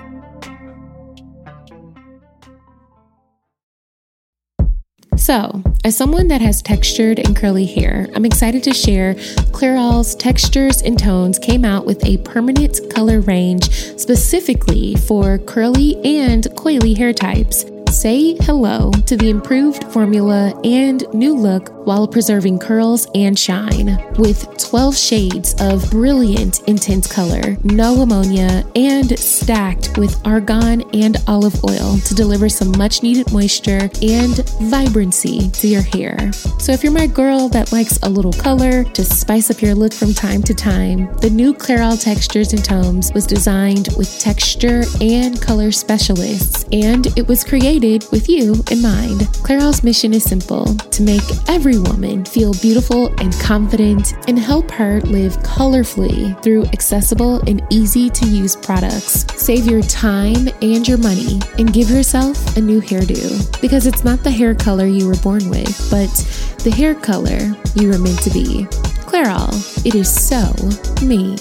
So, 5.17 5.63
as 5.83 5.97
someone 5.97 6.27
that 6.27 6.41
has 6.41 6.61
textured 6.61 7.17
and 7.17 7.35
curly 7.35 7.65
hair, 7.65 8.07
I'm 8.13 8.25
excited 8.25 8.61
to 8.63 8.75
share 8.75 9.15
Clairol's 9.51 10.13
Textures 10.13 10.83
and 10.83 10.99
Tones 10.99 11.39
came 11.39 11.65
out 11.65 11.85
with 11.87 12.05
a 12.05 12.17
permanent 12.17 12.79
color 12.93 13.21
range 13.21 13.71
specifically 13.99 14.95
for 14.95 15.39
curly 15.39 15.95
and 16.05 16.43
coily 16.55 16.95
hair 16.95 17.11
types. 17.11 17.65
Say 17.95 18.35
hello 18.41 18.91
to 19.05 19.15
the 19.15 19.29
improved 19.29 19.85
formula 19.85 20.53
and 20.65 21.05
new 21.13 21.33
look 21.33 21.69
while 21.85 22.07
preserving 22.07 22.59
curls 22.59 23.07
and 23.15 23.39
shine. 23.39 23.97
With 24.17 24.45
12 24.57 24.97
shades 24.97 25.55
of 25.61 25.89
brilliant 25.91 26.59
intense 26.67 27.11
color, 27.11 27.55
no 27.63 28.01
ammonia, 28.01 28.65
and 28.75 29.17
stacked 29.17 29.97
with 29.97 30.19
argan 30.25 30.81
and 30.93 31.15
olive 31.27 31.63
oil 31.63 31.97
to 32.05 32.13
deliver 32.13 32.49
some 32.49 32.77
much 32.77 33.01
needed 33.01 33.31
moisture 33.31 33.89
and 34.01 34.49
vibrancy 34.63 35.49
to 35.51 35.67
your 35.67 35.81
hair. 35.81 36.33
So, 36.59 36.73
if 36.73 36.83
you're 36.83 36.91
my 36.91 37.07
girl 37.07 37.47
that 37.49 37.71
likes 37.71 37.97
a 38.03 38.09
little 38.09 38.33
color 38.33 38.83
to 38.83 39.05
spice 39.05 39.49
up 39.49 39.61
your 39.61 39.75
look 39.75 39.93
from 39.93 40.13
time 40.13 40.43
to 40.43 40.53
time, 40.53 41.15
the 41.17 41.29
new 41.29 41.53
Clairol 41.53 42.01
Textures 42.01 42.51
and 42.51 42.63
Tones 42.63 43.13
was 43.13 43.25
designed 43.25 43.89
with 43.95 44.19
texture 44.19 44.83
and 44.99 45.41
color 45.41 45.71
specialists, 45.71 46.65
and 46.73 47.07
it 47.17 47.27
was 47.27 47.43
created 47.85 48.11
with 48.11 48.27
you 48.27 48.55
in 48.71 48.81
mind. 48.81 49.19
Clairol's 49.45 49.83
mission 49.83 50.11
is 50.13 50.23
simple 50.23 50.65
to 50.89 51.03
make 51.03 51.21
every 51.47 51.77
woman 51.77 52.25
feel 52.25 52.53
beautiful 52.55 53.13
and 53.19 53.31
confident 53.39 54.13
and 54.27 54.39
help 54.39 54.71
her 54.71 55.01
live 55.01 55.37
colorfully 55.43 56.41
through 56.41 56.65
accessible 56.73 57.41
and 57.47 57.61
easy 57.69 58.09
to 58.09 58.25
use 58.25 58.55
products. 58.55 59.25
Save 59.39 59.67
your 59.67 59.83
time 59.83 60.49
and 60.63 60.87
your 60.87 60.97
money 60.97 61.39
and 61.59 61.73
give 61.73 61.91
yourself 61.91 62.57
a 62.57 62.61
new 62.61 62.81
hairdo 62.81 63.61
because 63.61 63.85
it's 63.85 64.03
not 64.03 64.23
the 64.23 64.31
hair 64.31 64.55
color 64.55 64.87
you 64.87 65.05
were 65.05 65.17
born 65.17 65.47
with, 65.49 65.69
but 65.91 66.09
the 66.63 66.71
hair 66.71 66.95
color 66.95 67.55
you 67.75 67.89
were 67.89 67.99
meant 67.99 68.21
to 68.23 68.31
be. 68.31 68.65
Clairol, 69.05 69.53
it 69.85 69.93
is 69.93 70.09
so 70.11 70.41
me. 71.05 71.37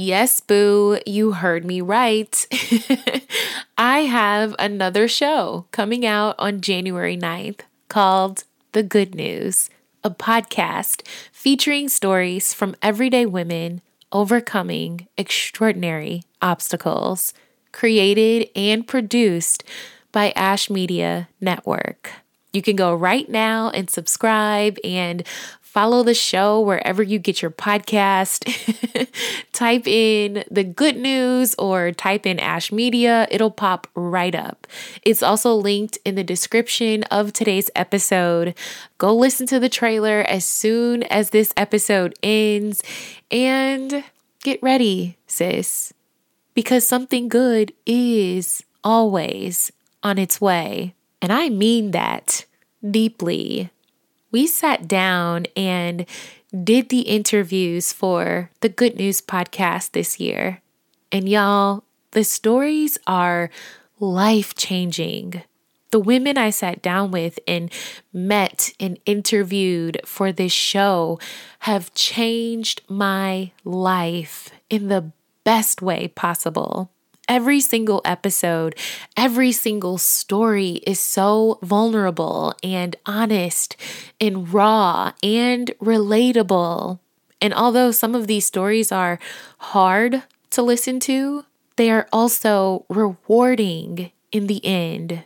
Yes, 0.00 0.38
boo, 0.38 1.00
you 1.06 1.32
heard 1.32 1.64
me 1.64 1.80
right. 1.80 2.46
I 3.76 4.02
have 4.02 4.54
another 4.56 5.08
show 5.08 5.66
coming 5.72 6.06
out 6.06 6.36
on 6.38 6.60
January 6.60 7.16
9th 7.16 7.62
called 7.88 8.44
The 8.70 8.84
Good 8.84 9.16
News, 9.16 9.70
a 10.04 10.10
podcast 10.10 11.04
featuring 11.32 11.88
stories 11.88 12.54
from 12.54 12.76
everyday 12.80 13.26
women 13.26 13.80
overcoming 14.12 15.08
extraordinary 15.16 16.22
obstacles, 16.40 17.34
created 17.72 18.50
and 18.54 18.86
produced 18.86 19.64
by 20.12 20.30
Ash 20.36 20.70
Media 20.70 21.28
Network. 21.40 22.12
You 22.52 22.62
can 22.62 22.76
go 22.76 22.94
right 22.94 23.28
now 23.28 23.70
and 23.70 23.90
subscribe 23.90 24.78
and 24.82 25.22
follow 25.68 26.02
the 26.02 26.14
show 26.14 26.58
wherever 26.58 27.02
you 27.02 27.18
get 27.18 27.42
your 27.42 27.50
podcast. 27.50 28.42
type 29.52 29.86
in 29.86 30.42
the 30.50 30.64
good 30.64 30.96
news 30.96 31.54
or 31.56 31.92
type 31.92 32.24
in 32.24 32.40
Ash 32.40 32.72
Media, 32.72 33.28
it'll 33.30 33.50
pop 33.50 33.86
right 33.94 34.34
up. 34.34 34.66
It's 35.02 35.22
also 35.22 35.54
linked 35.54 35.98
in 36.06 36.14
the 36.14 36.24
description 36.24 37.02
of 37.04 37.34
today's 37.34 37.70
episode. 37.76 38.54
Go 38.96 39.14
listen 39.14 39.46
to 39.48 39.60
the 39.60 39.68
trailer 39.68 40.20
as 40.22 40.46
soon 40.46 41.02
as 41.04 41.30
this 41.30 41.52
episode 41.54 42.18
ends 42.22 42.82
and 43.30 44.04
get 44.42 44.62
ready, 44.62 45.18
sis, 45.26 45.92
because 46.54 46.88
something 46.88 47.28
good 47.28 47.74
is 47.84 48.64
always 48.82 49.70
on 50.02 50.16
its 50.16 50.40
way. 50.40 50.94
And 51.20 51.30
I 51.30 51.50
mean 51.50 51.90
that 51.90 52.46
deeply. 52.90 53.70
We 54.30 54.46
sat 54.46 54.86
down 54.86 55.46
and 55.56 56.04
did 56.64 56.88
the 56.88 57.00
interviews 57.00 57.92
for 57.92 58.50
the 58.60 58.68
Good 58.68 58.96
News 58.96 59.20
podcast 59.20 59.92
this 59.92 60.20
year. 60.20 60.60
And 61.10 61.28
y'all, 61.28 61.84
the 62.10 62.24
stories 62.24 62.98
are 63.06 63.50
life 63.98 64.54
changing. 64.54 65.42
The 65.90 65.98
women 65.98 66.36
I 66.36 66.50
sat 66.50 66.82
down 66.82 67.10
with 67.10 67.38
and 67.48 67.72
met 68.12 68.70
and 68.78 68.98
interviewed 69.06 70.00
for 70.04 70.30
this 70.32 70.52
show 70.52 71.18
have 71.60 71.94
changed 71.94 72.82
my 72.88 73.52
life 73.64 74.50
in 74.68 74.88
the 74.88 75.12
best 75.44 75.80
way 75.80 76.08
possible. 76.08 76.90
Every 77.28 77.60
single 77.60 78.00
episode, 78.06 78.74
every 79.14 79.52
single 79.52 79.98
story 79.98 80.80
is 80.86 80.98
so 80.98 81.58
vulnerable 81.62 82.54
and 82.62 82.96
honest 83.04 83.76
and 84.18 84.50
raw 84.52 85.12
and 85.22 85.70
relatable. 85.78 86.98
And 87.42 87.52
although 87.52 87.90
some 87.90 88.14
of 88.14 88.26
these 88.26 88.46
stories 88.46 88.90
are 88.90 89.18
hard 89.58 90.22
to 90.50 90.62
listen 90.62 91.00
to, 91.00 91.44
they 91.76 91.90
are 91.90 92.08
also 92.12 92.86
rewarding 92.88 94.10
in 94.32 94.46
the 94.46 94.64
end. 94.64 95.22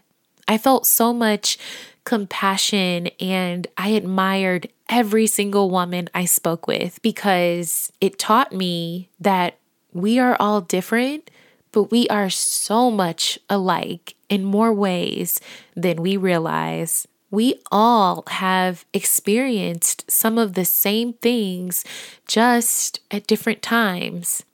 I 0.48 0.58
felt 0.58 0.86
so 0.86 1.14
much 1.14 1.56
compassion 2.04 3.06
and 3.20 3.68
I 3.78 3.90
admired 3.90 4.68
every 4.88 5.28
single 5.28 5.70
woman 5.70 6.08
I 6.14 6.24
spoke 6.24 6.66
with 6.66 7.00
because 7.00 7.92
it 8.00 8.18
taught 8.18 8.52
me 8.52 9.08
that 9.20 9.58
we 9.92 10.18
are 10.18 10.36
all 10.40 10.60
different 10.60 11.30
but 11.72 11.90
we 11.90 12.06
are 12.08 12.30
so 12.30 12.90
much 12.90 13.38
alike 13.48 14.14
in 14.28 14.44
more 14.44 14.72
ways 14.72 15.40
than 15.74 16.02
we 16.02 16.16
realize. 16.16 17.08
We 17.30 17.60
all 17.72 18.24
have 18.28 18.84
experienced 18.92 20.10
some 20.10 20.36
of 20.36 20.52
the 20.52 20.66
same 20.66 21.14
things 21.14 21.84
just 22.28 23.00
at 23.10 23.26
different 23.26 23.62
times. 23.62 24.44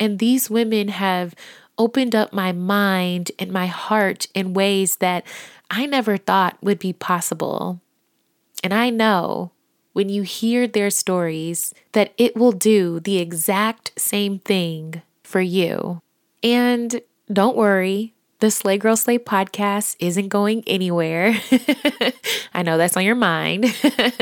And 0.00 0.18
these 0.18 0.50
women 0.50 0.88
have 0.88 1.34
opened 1.78 2.14
up 2.14 2.32
my 2.32 2.52
mind 2.52 3.30
and 3.38 3.52
my 3.52 3.66
heart 3.66 4.26
in 4.34 4.54
ways 4.54 4.96
that 4.96 5.24
I 5.70 5.86
never 5.86 6.16
thought 6.16 6.56
would 6.62 6.78
be 6.78 6.92
possible. 6.92 7.80
And 8.62 8.72
I 8.72 8.90
know 8.90 9.52
when 9.92 10.08
you 10.08 10.22
hear 10.22 10.66
their 10.66 10.90
stories 10.90 11.74
that 11.92 12.12
it 12.16 12.36
will 12.36 12.52
do 12.52 13.00
the 13.00 13.18
exact 13.18 13.92
same 13.96 14.38
thing 14.38 15.02
for 15.22 15.40
you. 15.40 16.00
And 16.44 17.00
don't 17.32 17.56
worry, 17.56 18.12
the 18.40 18.50
Slay 18.50 18.76
Girl 18.76 18.96
Slay 18.96 19.18
podcast 19.18 19.96
isn't 19.98 20.28
going 20.28 20.62
anywhere. 20.66 21.34
I 22.54 22.62
know 22.62 22.76
that's 22.76 22.98
on 22.98 23.04
your 23.04 23.14
mind. 23.14 23.74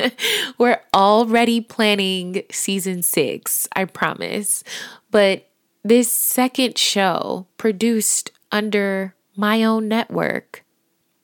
We're 0.59 0.81
already 0.95 1.61
planning 1.61 2.45
season 2.53 3.03
six, 3.03 3.67
I 3.75 3.87
promise. 3.87 4.63
But 5.11 5.49
this 5.83 6.13
second 6.13 6.79
show, 6.79 7.49
produced 7.59 8.31
under 8.53 9.17
my 9.35 9.65
own 9.65 9.89
network, 9.89 10.63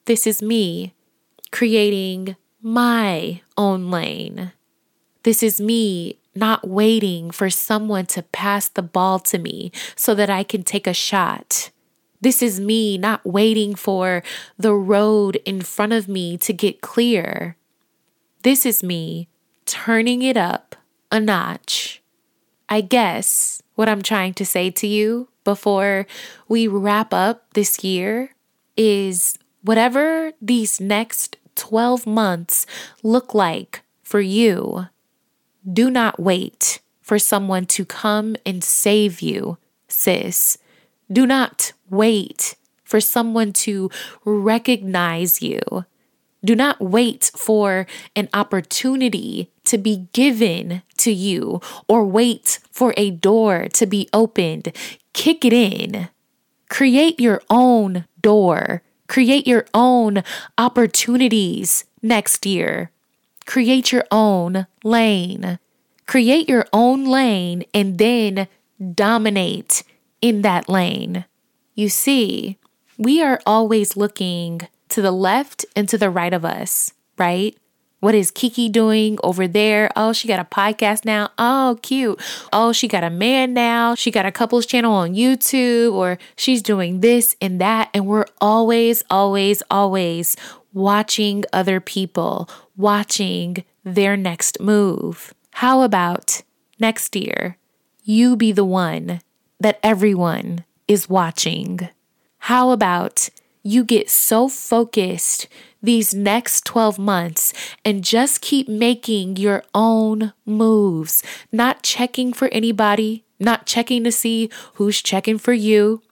this 0.06 0.26
is 0.26 0.42
me 0.42 0.94
creating 1.52 2.34
my 2.60 3.40
own 3.56 3.90
lane. 3.90 4.52
This 5.22 5.44
is 5.44 5.60
me 5.60 6.18
not 6.38 6.66
waiting 6.66 7.30
for 7.30 7.50
someone 7.50 8.06
to 8.06 8.22
pass 8.22 8.68
the 8.68 8.82
ball 8.82 9.18
to 9.20 9.38
me 9.38 9.72
so 9.96 10.14
that 10.14 10.30
I 10.30 10.42
can 10.42 10.62
take 10.62 10.86
a 10.86 10.94
shot. 10.94 11.70
This 12.20 12.42
is 12.42 12.60
me 12.60 12.98
not 12.98 13.24
waiting 13.24 13.74
for 13.74 14.22
the 14.56 14.74
road 14.74 15.36
in 15.44 15.60
front 15.62 15.92
of 15.92 16.08
me 16.08 16.36
to 16.38 16.52
get 16.52 16.80
clear. 16.80 17.56
This 18.42 18.66
is 18.66 18.82
me 18.82 19.28
turning 19.66 20.22
it 20.22 20.36
up 20.36 20.76
a 21.10 21.20
notch. 21.20 22.02
I 22.68 22.80
guess 22.80 23.62
what 23.74 23.88
I'm 23.88 24.02
trying 24.02 24.34
to 24.34 24.44
say 24.44 24.70
to 24.70 24.86
you 24.86 25.28
before 25.44 26.06
we 26.48 26.68
wrap 26.68 27.14
up 27.14 27.54
this 27.54 27.82
year 27.82 28.34
is 28.76 29.38
whatever 29.62 30.32
these 30.42 30.80
next 30.80 31.36
12 31.54 32.06
months 32.06 32.66
look 33.02 33.34
like 33.34 33.82
for 34.02 34.20
you, 34.20 34.86
do 35.70 35.90
not 35.90 36.20
wait 36.20 36.80
for 37.00 37.18
someone 37.18 37.66
to 37.66 37.84
come 37.84 38.36
and 38.44 38.62
save 38.62 39.20
you, 39.20 39.58
sis. 39.88 40.58
Do 41.10 41.26
not 41.26 41.72
wait 41.88 42.54
for 42.84 43.00
someone 43.00 43.52
to 43.52 43.90
recognize 44.24 45.42
you. 45.42 45.60
Do 46.44 46.54
not 46.54 46.80
wait 46.80 47.30
for 47.36 47.86
an 48.14 48.28
opportunity 48.32 49.50
to 49.64 49.78
be 49.78 50.08
given 50.12 50.82
to 50.98 51.12
you 51.12 51.60
or 51.88 52.04
wait 52.04 52.58
for 52.70 52.94
a 52.96 53.10
door 53.10 53.68
to 53.72 53.86
be 53.86 54.08
opened. 54.12 54.72
Kick 55.12 55.44
it 55.44 55.52
in. 55.52 56.08
Create 56.68 57.18
your 57.18 57.42
own 57.50 58.04
door. 58.20 58.82
Create 59.08 59.46
your 59.46 59.66
own 59.74 60.22
opportunities 60.56 61.84
next 62.02 62.46
year. 62.46 62.90
Create 63.48 63.92
your 63.92 64.04
own 64.10 64.66
lane. 64.84 65.58
Create 66.06 66.50
your 66.50 66.66
own 66.70 67.06
lane 67.06 67.64
and 67.72 67.96
then 67.96 68.46
dominate 68.94 69.84
in 70.20 70.42
that 70.42 70.68
lane. 70.68 71.24
You 71.74 71.88
see, 71.88 72.58
we 72.98 73.22
are 73.22 73.40
always 73.46 73.96
looking 73.96 74.68
to 74.90 75.00
the 75.00 75.12
left 75.12 75.64
and 75.74 75.88
to 75.88 75.96
the 75.96 76.10
right 76.10 76.34
of 76.34 76.44
us, 76.44 76.92
right? 77.16 77.56
What 78.00 78.14
is 78.14 78.30
Kiki 78.30 78.68
doing 78.68 79.18
over 79.24 79.48
there? 79.48 79.90
Oh, 79.96 80.12
she 80.12 80.28
got 80.28 80.38
a 80.38 80.44
podcast 80.44 81.04
now. 81.04 81.30
Oh, 81.36 81.78
cute. 81.82 82.20
Oh, 82.52 82.72
she 82.72 82.86
got 82.86 83.02
a 83.02 83.10
man 83.10 83.54
now. 83.54 83.94
She 83.96 84.10
got 84.10 84.26
a 84.26 84.30
couples 84.30 84.66
channel 84.66 84.92
on 84.92 85.14
YouTube, 85.14 85.94
or 85.94 86.18
she's 86.36 86.62
doing 86.62 87.00
this 87.00 87.34
and 87.40 87.60
that. 87.60 87.88
And 87.94 88.06
we're 88.06 88.26
always, 88.40 89.02
always, 89.10 89.62
always 89.70 90.36
watching 90.78 91.44
other 91.52 91.80
people, 91.80 92.48
watching 92.76 93.64
their 93.84 94.16
next 94.16 94.60
move. 94.60 95.34
How 95.54 95.82
about 95.82 96.42
next 96.78 97.16
year, 97.16 97.58
you 98.04 98.36
be 98.36 98.52
the 98.52 98.64
one 98.64 99.20
that 99.58 99.80
everyone 99.82 100.64
is 100.86 101.08
watching? 101.08 101.88
How 102.38 102.70
about 102.70 103.28
you 103.62 103.84
get 103.84 104.08
so 104.08 104.48
focused 104.48 105.48
these 105.82 106.14
next 106.14 106.64
12 106.64 106.98
months 106.98 107.52
and 107.84 108.04
just 108.04 108.40
keep 108.40 108.68
making 108.68 109.36
your 109.36 109.64
own 109.74 110.32
moves, 110.46 111.22
not 111.50 111.82
checking 111.82 112.32
for 112.32 112.48
anybody, 112.48 113.24
not 113.40 113.66
checking 113.66 114.04
to 114.04 114.12
see 114.12 114.48
who's 114.74 115.02
checking 115.02 115.38
for 115.38 115.52
you, 115.52 116.02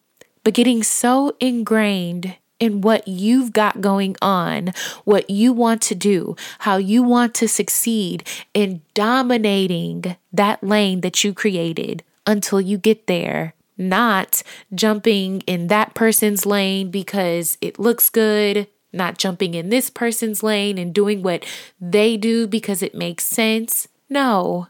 but 0.43 0.55
getting 0.55 0.83
so 0.83 1.37
ingrained 1.41 2.37
in 2.59 2.81
what 2.81 3.07
you've 3.07 3.53
got 3.53 3.81
going 3.81 4.17
on, 4.23 4.73
what 5.05 5.29
you 5.29 5.53
want 5.53 5.83
to 5.83 5.95
do, 5.95 6.37
how 6.61 6.77
you 6.77 7.03
want 7.03 7.35
to 7.35 7.49
succeed 7.49 8.27
in 8.55 8.83
dominating 8.95 10.17
that 10.33 10.63
lane 10.63 11.01
that 11.03 11.23
you 11.23 11.35
created 11.35 12.03
until 12.27 12.61
you 12.61 12.79
get 12.79 13.07
there 13.07 13.55
not 13.79 14.43
jumping 14.75 15.43
in 15.43 15.67
that 15.69 15.95
person's 15.95 16.47
lane 16.47 16.91
because 16.91 17.59
it 17.61 17.79
looks 17.79 18.09
good, 18.09 18.67
not 18.93 19.19
jumping 19.19 19.55
in 19.55 19.69
this 19.69 19.91
person's 19.91 20.43
lane 20.43 20.79
and 20.79 20.95
doing 20.95 21.23
what 21.23 21.45
they 21.81 22.17
do 22.17 22.47
because 22.47 22.83
it 22.83 22.95
makes 22.95 23.25
sense. 23.25 23.89
No, 24.09 24.69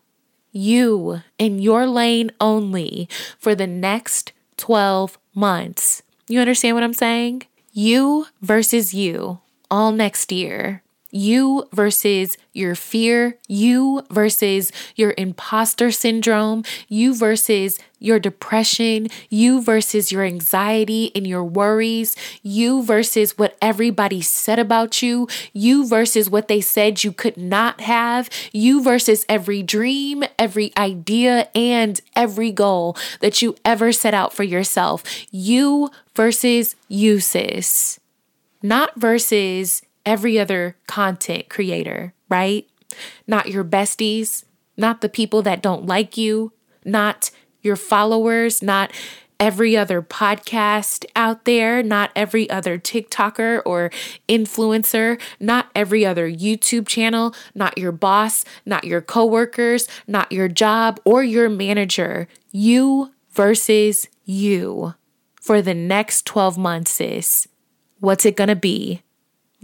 you 0.51 1.22
in 1.38 1.59
your 1.61 1.87
lane 1.87 2.31
only 2.40 3.09
for 3.38 3.55
the 3.55 3.66
next 3.66 4.33
12 4.57 5.18
months. 5.35 6.03
You 6.29 6.40
understand 6.40 6.75
what 6.75 6.83
I'm 6.85 6.92
saying? 6.92 7.42
You 7.76 8.24
versus 8.40 8.94
you 8.94 9.40
all 9.70 9.92
next 9.92 10.32
year 10.32 10.82
you 11.16 11.66
versus 11.72 12.37
your 12.52 12.74
fear, 12.74 13.38
you 13.48 14.02
versus 14.11 14.70
your 14.94 15.14
imposter 15.16 15.90
syndrome, 15.90 16.62
you 16.88 17.14
versus 17.14 17.79
your 17.98 18.18
depression, 18.18 19.09
you 19.31 19.62
versus 19.62 20.12
your 20.12 20.22
anxiety 20.22 21.11
and 21.14 21.26
your 21.26 21.42
worries, 21.42 22.14
you 22.42 22.83
versus 22.83 23.38
what 23.38 23.57
everybody 23.62 24.20
said 24.20 24.59
about 24.59 25.00
you, 25.00 25.26
you 25.55 25.87
versus 25.88 26.29
what 26.29 26.48
they 26.48 26.61
said 26.61 27.02
you 27.02 27.12
could 27.12 27.37
not 27.38 27.81
have, 27.81 28.29
you 28.52 28.83
versus 28.83 29.24
every 29.29 29.62
dream, 29.62 30.22
every 30.38 30.72
idea, 30.76 31.48
and 31.55 32.00
every 32.14 32.50
goal 32.50 32.96
that 33.20 33.40
you 33.40 33.57
ever 33.64 33.90
set 33.90 34.12
out 34.12 34.35
for 34.35 34.44
yourself. 34.44 35.02
You 35.31 35.90
versus 36.14 36.76
you, 36.88 37.20
sis. 37.20 37.98
Not 38.62 38.94
versus 38.96 39.83
every 40.06 40.38
other 40.38 40.76
content 40.86 41.50
creator, 41.50 42.14
right? 42.30 42.66
Not 43.26 43.50
your 43.50 43.64
besties, 43.64 44.44
not 44.76 45.00
the 45.02 45.08
people 45.08 45.42
that 45.42 45.60
don't 45.60 45.84
like 45.86 46.16
you, 46.16 46.52
not 46.84 47.30
your 47.60 47.76
followers, 47.76 48.62
not 48.62 48.92
every 49.38 49.76
other 49.76 50.00
podcast 50.00 51.04
out 51.14 51.44
there, 51.44 51.82
not 51.82 52.10
every 52.16 52.48
other 52.48 52.78
TikToker 52.78 53.60
or 53.66 53.90
influencer, 54.28 55.20
not 55.38 55.70
every 55.74 56.06
other 56.06 56.30
YouTube 56.30 56.86
channel, 56.86 57.34
not 57.54 57.76
your 57.76 57.92
boss, 57.92 58.44
not 58.64 58.84
your 58.84 59.02
coworkers, 59.02 59.88
not 60.06 60.32
your 60.32 60.48
job 60.48 61.00
or 61.04 61.22
your 61.22 61.48
manager. 61.48 62.28
You 62.50 63.12
versus 63.32 64.08
you 64.24 64.94
for 65.40 65.60
the 65.60 65.74
next 65.74 66.24
12 66.24 66.56
months, 66.56 66.92
sis. 66.92 67.46
What's 68.00 68.24
it 68.24 68.36
gonna 68.36 68.56
be? 68.56 69.02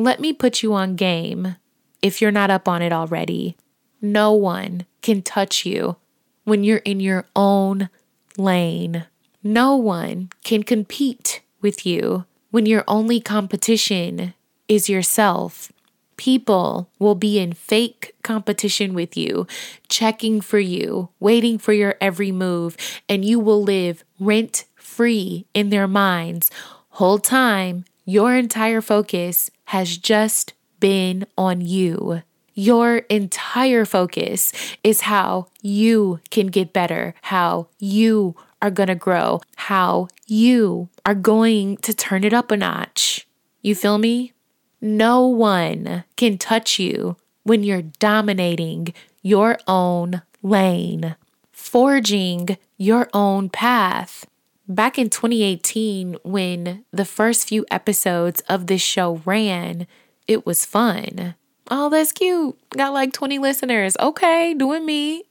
Let 0.03 0.19
me 0.19 0.33
put 0.33 0.65
you 0.65 0.75
on 0.75 0.97
game 0.97 1.55
if 2.03 2.21
you're 2.21 2.33
not 2.33 2.51
up 2.51 2.67
on 2.67 2.83
it 2.83 2.93
already. 2.93 3.57
No 4.01 4.33
one 4.33 4.85
can 5.01 5.23
touch 5.23 5.65
you 5.65 5.95
when 6.43 6.65
you're 6.65 6.79
in 6.79 6.99
your 6.99 7.27
own 7.37 7.88
lane. 8.37 9.07
No 9.45 9.77
one 9.77 10.31
can 10.43 10.65
compete 10.65 11.41
with 11.61 11.87
you 11.87 12.25
when 12.51 12.67
your 12.67 12.83
only 12.88 13.21
competition 13.21 14.35
is 14.67 14.88
yourself. 14.88 15.71
People 16.17 16.91
will 16.99 17.15
be 17.15 17.38
in 17.38 17.53
fake 17.53 18.17
competition 18.25 18.95
with 18.95 19.17
you, 19.17 19.47
checking 19.88 20.41
for 20.41 20.59
you, 20.59 21.11
waiting 21.21 21.59
for 21.59 21.73
your 21.73 21.95
every 22.01 22.33
move, 22.33 22.77
and 23.09 23.25
you 23.25 23.38
will 23.38 23.62
live 23.62 24.03
rent 24.19 24.65
free 24.75 25.47
in 25.55 25.71
their 25.71 25.87
minds. 25.87 26.51
Whole 26.91 27.21
time, 27.21 27.85
your 28.05 28.35
entire 28.35 28.81
focus 28.81 29.49
has 29.73 29.97
just 29.97 30.53
been 30.81 31.25
on 31.39 31.63
you. 31.63 32.21
Your 32.53 32.99
entire 33.09 33.87
focus 33.87 34.53
is 34.85 35.09
how 35.09 35.47
you 35.63 36.21
can 36.29 36.49
get 36.49 36.75
better, 36.75 37.15
how 37.23 37.69
you 37.79 38.37
are 38.61 38.71
going 38.71 38.89
to 38.89 38.95
grow, 38.95 39.41
how 39.57 40.09
you 40.27 40.91
are 41.07 41.15
going 41.15 41.79
to 41.79 41.95
turn 41.95 42.23
it 42.23 42.35
up 42.35 42.51
a 42.51 42.57
notch. 42.59 43.27
You 43.63 43.75
feel 43.75 43.97
me? 43.97 44.35
No 44.83 45.27
one 45.27 46.05
can 46.17 46.37
touch 46.37 46.79
you 46.79 47.17
when 47.43 47.63
you're 47.63 47.89
dominating 47.99 48.93
your 49.23 49.59
own 49.67 50.21
lane, 50.43 51.17
forging 51.51 52.59
your 52.77 53.09
own 53.15 53.49
path. 53.49 54.27
Back 54.68 54.98
in 54.98 55.11
2018, 55.11 56.18
when 56.22 56.85
the 56.92 57.05
first 57.05 57.48
few 57.48 57.66
episodes 57.70 58.42
of 58.48 58.68
this 58.68 58.81
show 58.81 59.20
ran, 59.25 59.87
it 60.29 60.46
was 60.46 60.64
fun. 60.64 61.35
Oh, 61.70 61.88
that's 61.90 62.12
cute. 62.12 62.57
Got 62.70 62.92
like 62.92 63.12
20 63.12 63.38
listeners. 63.38 63.96
Okay, 63.98 64.55
doing 64.55 64.87
me. 64.87 65.25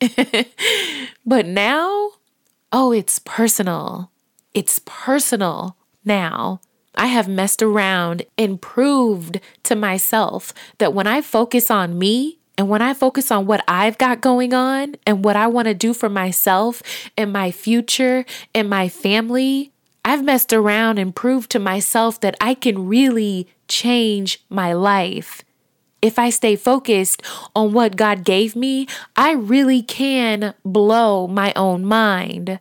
but 1.26 1.46
now, 1.46 2.12
oh, 2.74 2.92
it's 2.92 3.20
personal. 3.20 4.12
It's 4.54 4.82
personal 4.86 5.78
now. 6.04 6.60
I 6.96 7.06
have 7.08 7.30
messed 7.30 7.62
around 7.62 8.26
and 8.38 8.62
proved 8.62 9.40
to 9.64 9.76
myself 9.76 10.54
that 10.80 10.94
when 10.94 11.08
I 11.08 11.22
focus 11.22 11.72
on 11.72 11.98
me, 11.98 12.41
and 12.58 12.70
when 12.70 12.82
I 12.82 12.94
focus 12.94 13.32
on 13.32 13.46
what 13.46 13.64
I've 13.68 13.98
got 13.98 14.22
going 14.22 14.54
on 14.54 14.96
and 15.06 15.24
what 15.24 15.36
I 15.36 15.48
want 15.48 15.68
to 15.68 15.74
do 15.74 15.94
for 15.94 16.10
myself 16.10 16.84
and 17.18 17.32
my 17.32 17.52
future 17.52 18.26
and 18.54 18.70
my 18.70 18.90
family, 18.90 19.72
I've 20.04 20.24
messed 20.24 20.52
around 20.52 21.00
and 21.00 21.16
proved 21.16 21.50
to 21.52 21.60
myself 21.60 22.20
that 22.22 22.36
I 22.42 22.54
can 22.54 22.88
really 22.88 23.48
change 23.68 24.44
my 24.50 24.74
life. 24.74 25.44
If 26.02 26.18
I 26.18 26.32
stay 26.32 26.56
focused 26.56 27.22
on 27.56 27.74
what 27.74 27.96
God 27.96 28.24
gave 28.24 28.56
me, 28.56 28.88
I 29.16 29.34
really 29.34 29.84
can 29.84 30.56
blow 30.66 31.28
my 31.28 31.54
own 31.56 31.86
mind. 31.86 32.60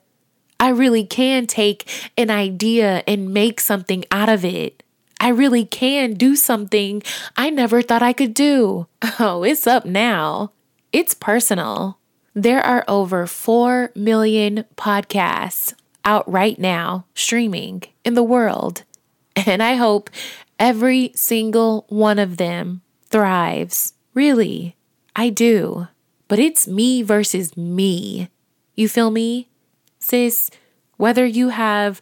I 0.59 0.69
really 0.69 1.07
can 1.07 1.47
take 1.47 2.11
an 2.19 2.31
idea 2.31 3.03
and 3.07 3.33
make 3.33 3.61
something 3.61 4.05
out 4.11 4.29
of 4.29 4.45
it. 4.45 4.83
I 5.21 5.29
really 5.29 5.67
can 5.67 6.15
do 6.15 6.35
something 6.35 7.03
I 7.37 7.51
never 7.51 7.83
thought 7.83 8.03
I 8.03 8.15
could 8.15 8.35
do. 8.35 8.87
Oh, 9.21 9.45
it's 9.45 9.67
up 9.67 9.85
now. 9.85 10.53
It's 10.93 11.15
personal. 11.15 11.99
There 12.35 12.65
are 12.65 12.85
over 12.89 13.27
4 13.27 13.93
million 13.95 14.65
podcasts 14.77 15.75
out 16.05 16.31
right 16.31 16.59
now 16.59 17.05
streaming 17.15 17.83
in 18.03 18.15
the 18.15 18.23
world. 18.23 18.85
And 19.37 19.63
I 19.63 19.75
hope 19.75 20.11
every 20.59 21.13
single 21.15 21.85
one 21.89 22.19
of 22.19 22.39
them 22.39 22.81
thrives. 23.11 23.93
Really, 24.15 24.77
I 25.15 25.29
do. 25.29 25.89
But 26.29 26.39
it's 26.39 26.67
me 26.67 27.03
versus 27.03 27.57
me. 27.57 28.31
You 28.75 28.89
feel 28.89 29.11
me? 29.11 29.51
Sis, 29.99 30.51
whether 30.97 31.27
you 31.27 31.51
have 31.51 32.01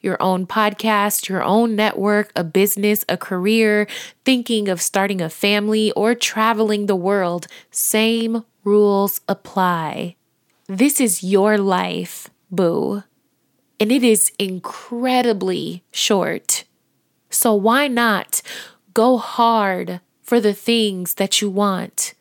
your 0.00 0.20
own 0.22 0.46
podcast, 0.46 1.28
your 1.28 1.42
own 1.42 1.74
network, 1.74 2.32
a 2.36 2.44
business, 2.44 3.04
a 3.08 3.16
career, 3.16 3.86
thinking 4.24 4.68
of 4.68 4.80
starting 4.80 5.20
a 5.20 5.28
family, 5.28 5.92
or 5.92 6.14
traveling 6.14 6.86
the 6.86 6.96
world, 6.96 7.46
same 7.70 8.44
rules 8.64 9.20
apply. 9.28 10.16
This 10.66 11.00
is 11.00 11.24
your 11.24 11.58
life, 11.58 12.28
boo. 12.50 13.02
And 13.80 13.90
it 13.90 14.02
is 14.02 14.32
incredibly 14.38 15.84
short. 15.90 16.64
So 17.30 17.54
why 17.54 17.88
not 17.88 18.42
go 18.94 19.16
hard 19.18 20.00
for 20.22 20.40
the 20.40 20.54
things 20.54 21.14
that 21.14 21.40
you 21.40 21.48
want? 21.48 22.14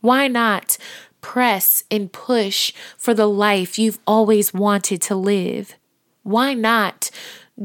Why 0.00 0.28
not 0.28 0.76
press 1.20 1.84
and 1.90 2.12
push 2.12 2.72
for 2.98 3.14
the 3.14 3.28
life 3.28 3.78
you've 3.78 3.98
always 4.06 4.52
wanted 4.52 5.00
to 5.02 5.14
live? 5.14 5.74
Why 6.24 6.54
not 6.54 7.10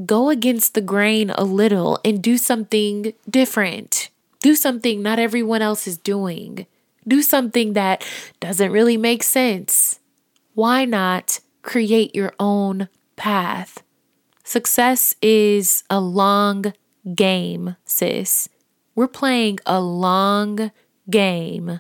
go 0.06 0.30
against 0.30 0.76
the 0.76 0.82
grain 0.82 1.32
a 1.32 1.44
little 1.44 2.00
and 2.06 2.22
do 2.22 2.38
something 2.38 3.14
different? 3.28 4.10
Do 4.42 4.56
something 4.56 5.02
not 5.02 5.18
everyone 5.18 5.62
else 5.62 5.88
is 5.88 5.98
doing. 5.98 6.68
Do 7.08 7.22
something 7.22 7.74
that 7.74 8.06
doesn't 8.40 8.72
really 8.72 8.98
make 8.98 9.24
sense. 9.24 10.00
Why 10.54 10.86
not 10.86 11.40
create 11.64 12.14
your 12.14 12.34
own 12.40 12.90
path? 13.16 13.82
Success 14.44 15.16
is 15.22 15.84
a 15.90 16.00
long 16.00 16.74
game, 17.16 17.76
sis. 17.86 18.50
We're 18.96 19.08
playing 19.08 19.60
a 19.66 19.80
long 19.80 20.72
game. 21.10 21.80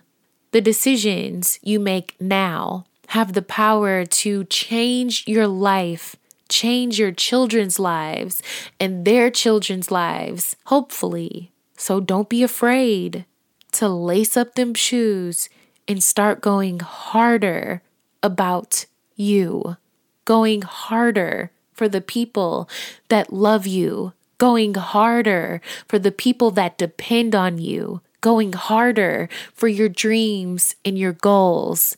The 0.52 0.62
decisions 0.62 1.60
you 1.62 1.80
make 1.80 2.15
now 2.20 2.86
have 3.10 3.34
the 3.34 3.42
power 3.42 4.06
to 4.06 4.44
change 4.46 5.24
your 5.28 5.48
life, 5.48 6.15
change 6.50 7.00
your 7.00 7.12
children's 7.12 7.80
lives, 7.80 8.42
and 8.80 9.06
their 9.06 9.30
children's 9.30 9.92
lives, 9.92 10.56
hopefully. 10.66 11.52
So 11.78 12.00
don't 12.00 12.28
be 12.28 12.44
afraid 12.44 13.26
to 13.74 13.88
lace 13.88 14.36
up 14.36 14.56
them 14.56 14.74
shoes 14.74 15.50
and 15.88 16.04
start 16.04 16.42
going 16.42 16.80
harder 16.80 17.82
about 18.22 18.86
you, 19.16 19.78
going 20.26 20.62
harder 20.64 21.52
for 21.74 21.88
the 21.88 22.02
people 22.02 22.70
that 23.08 23.32
love 23.32 23.66
you, 23.66 24.14
going 24.38 24.74
harder 24.74 25.62
for 25.88 25.98
the 25.98 26.12
people 26.12 26.52
that 26.52 26.78
depend 26.78 27.34
on 27.34 27.58
you, 27.58 28.02
going 28.22 28.54
harder 28.54 29.30
for 29.54 29.68
your 29.68 29.90
dreams 29.90 30.76
and 30.84 30.98
your 30.98 31.14
goals, 31.14 31.96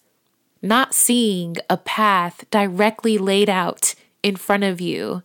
not 0.61 0.93
seeing 0.93 1.55
a 1.69 1.77
path 1.77 2.45
directly 2.51 3.17
laid 3.17 3.49
out 3.49 3.95
in 4.23 4.35
front 4.35 4.63
of 4.63 4.81
you, 4.81 5.23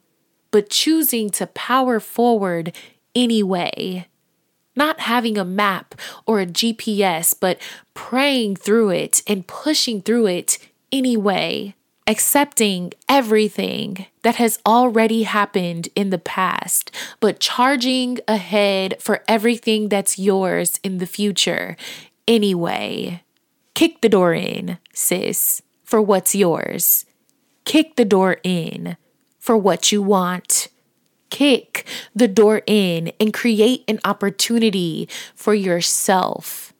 but 0.50 0.70
choosing 0.70 1.30
to 1.30 1.46
power 1.46 2.00
forward 2.00 2.72
anyway 3.14 4.06
not 4.76 5.00
having 5.00 5.38
a 5.38 5.44
map 5.44 5.94
or 6.26 6.40
a 6.40 6.46
GPS, 6.46 7.34
but 7.38 7.58
praying 7.94 8.56
through 8.56 8.90
it 8.90 9.22
and 9.26 9.46
pushing 9.46 10.02
through 10.02 10.26
it 10.26 10.58
anyway, 10.92 11.74
accepting 12.06 12.92
everything 13.08 14.06
that 14.22 14.36
has 14.36 14.58
already 14.66 15.22
happened 15.22 15.88
in 15.96 16.10
the 16.10 16.18
past, 16.18 16.94
but 17.20 17.40
charging 17.40 18.18
ahead 18.28 19.00
for 19.00 19.24
everything 19.26 19.88
that's 19.88 20.18
yours 20.18 20.78
in 20.84 20.98
the 20.98 21.06
future 21.06 21.76
anyway. 22.28 23.22
Kick 23.74 24.00
the 24.02 24.08
door 24.08 24.34
in, 24.34 24.78
sis, 24.92 25.62
for 25.84 26.00
what's 26.00 26.34
yours. 26.34 27.06
Kick 27.66 27.96
the 27.96 28.06
door 28.06 28.38
in 28.42 28.96
for 29.38 29.58
what 29.58 29.92
you 29.92 30.00
want 30.00 30.68
kick 31.30 31.86
the 32.14 32.28
door 32.28 32.62
in 32.66 33.12
and 33.20 33.34
create 33.34 33.84
an 33.88 34.00
opportunity 34.04 35.08
for 35.34 35.54
yourself. 35.54 36.72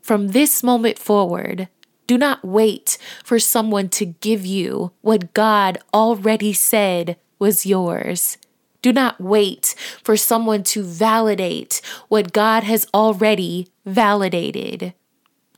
From 0.00 0.28
this 0.28 0.62
moment 0.62 0.98
forward, 0.98 1.68
do 2.06 2.18
not 2.18 2.44
wait 2.44 2.98
for 3.22 3.38
someone 3.38 3.88
to 3.90 4.04
give 4.04 4.44
you 4.44 4.90
what 5.00 5.32
God 5.32 5.78
already 5.92 6.52
said 6.52 7.16
was 7.38 7.64
yours. 7.64 8.36
Do 8.82 8.92
not 8.92 9.20
wait 9.20 9.76
for 10.02 10.16
someone 10.16 10.64
to 10.64 10.82
validate 10.82 11.80
what 12.08 12.32
God 12.32 12.64
has 12.64 12.86
already 12.92 13.68
validated. 13.86 14.92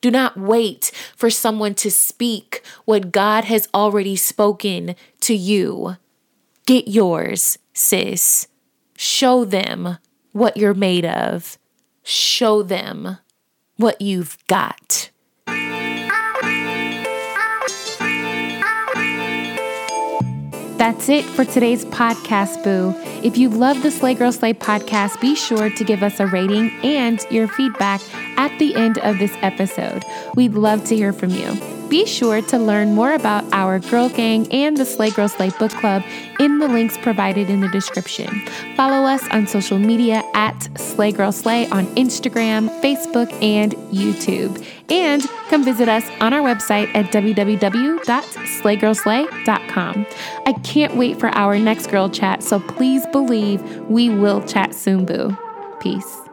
Do 0.01 0.11
not 0.11 0.37
wait 0.37 0.93
for 1.17 1.31
someone 1.31 1.75
to 1.77 1.91
speak 1.91 2.63
what 2.85 3.13
God 3.13 3.45
has 3.45 3.69
already 3.75 4.17
spoken 4.17 4.95
to 5.21 5.35
you. 5.35 5.97
Get 6.67 6.89
yours 6.89 7.59
sis. 7.73 8.49
Show 8.97 9.45
them 9.45 9.99
what 10.33 10.57
you're 10.57 10.75
made 10.75 11.05
of. 11.05 11.59
Show 12.03 12.63
them 12.63 13.19
what 13.77 14.01
you've 14.01 14.39
got. 14.47 15.11
That's 20.77 21.09
it 21.09 21.25
for 21.25 21.47
today's 21.47 21.87
podcast, 21.87 22.63
Boo. 22.63 22.95
If 23.27 23.39
you 23.39 23.49
love 23.49 23.83
the 23.83 23.91
Slay 23.91 24.13
Girl 24.13 24.31
Slay 24.31 24.53
podcast, 24.53 25.19
be 25.23 25.35
sure 25.35 25.71
to 25.71 25.85
give 25.85 26.03
us 26.03 26.21
a 26.21 26.27
rating 26.27 26.71
and 26.85 27.19
your 27.31 27.49
feedback 27.49 28.03
at 28.37 28.57
the 28.59 28.75
end 28.75 28.99
of 28.99 29.19
this 29.19 29.35
episode. 29.41 30.05
We'd 30.35 30.53
love 30.53 30.85
to 30.85 30.95
hear 30.95 31.15
from 31.15 31.31
you. 31.31 31.59
Be 31.89 32.05
sure 32.05 32.43
to 32.43 32.59
learn 32.59 32.95
more 32.95 33.15
about 33.15 33.45
our 33.53 33.79
Girl 33.79 34.11
Gang 34.11 34.53
and 34.53 34.77
the 34.77 34.85
Slay 34.85 35.11
Girl 35.11 35.29
Slay 35.29 35.51
Book 35.51 35.71
Club 35.71 36.03
in 36.41 36.59
the 36.59 36.69
links 36.69 36.99
provided 36.99 37.49
in 37.49 37.61
the 37.61 37.69
description. 37.69 38.29
Follow 38.77 39.07
us 39.07 39.27
on 39.31 39.47
social 39.47 39.79
media 39.79 40.23
at 40.35 40.69
Slay 40.79 41.13
Girl 41.13 41.33
Slay 41.33 41.69
on 41.69 41.87
Instagram, 41.95 42.69
Facebook, 42.83 43.33
and 43.43 43.73
YouTube. 43.93 44.63
And 44.89 45.23
come 45.49 45.65
visit 45.65 45.89
us 45.89 46.09
on 46.21 46.33
our 46.33 46.43
website 46.43 46.95
at 46.95 47.07
www.slaygirlslay.com. 47.07 50.07
I 50.47 50.53
can't 50.65 50.97
wait 50.97 51.19
for 51.19 51.29
our 51.29 51.59
next 51.59 51.89
girl 51.89 52.09
chat, 52.09 52.43
so 52.43 52.61
please 52.61 53.05
believe 53.07 53.63
we 53.89 54.11
will 54.11 54.47
chat 54.47 54.75
soon, 54.75 55.05
boo. 55.05 55.37
Peace. 55.81 56.26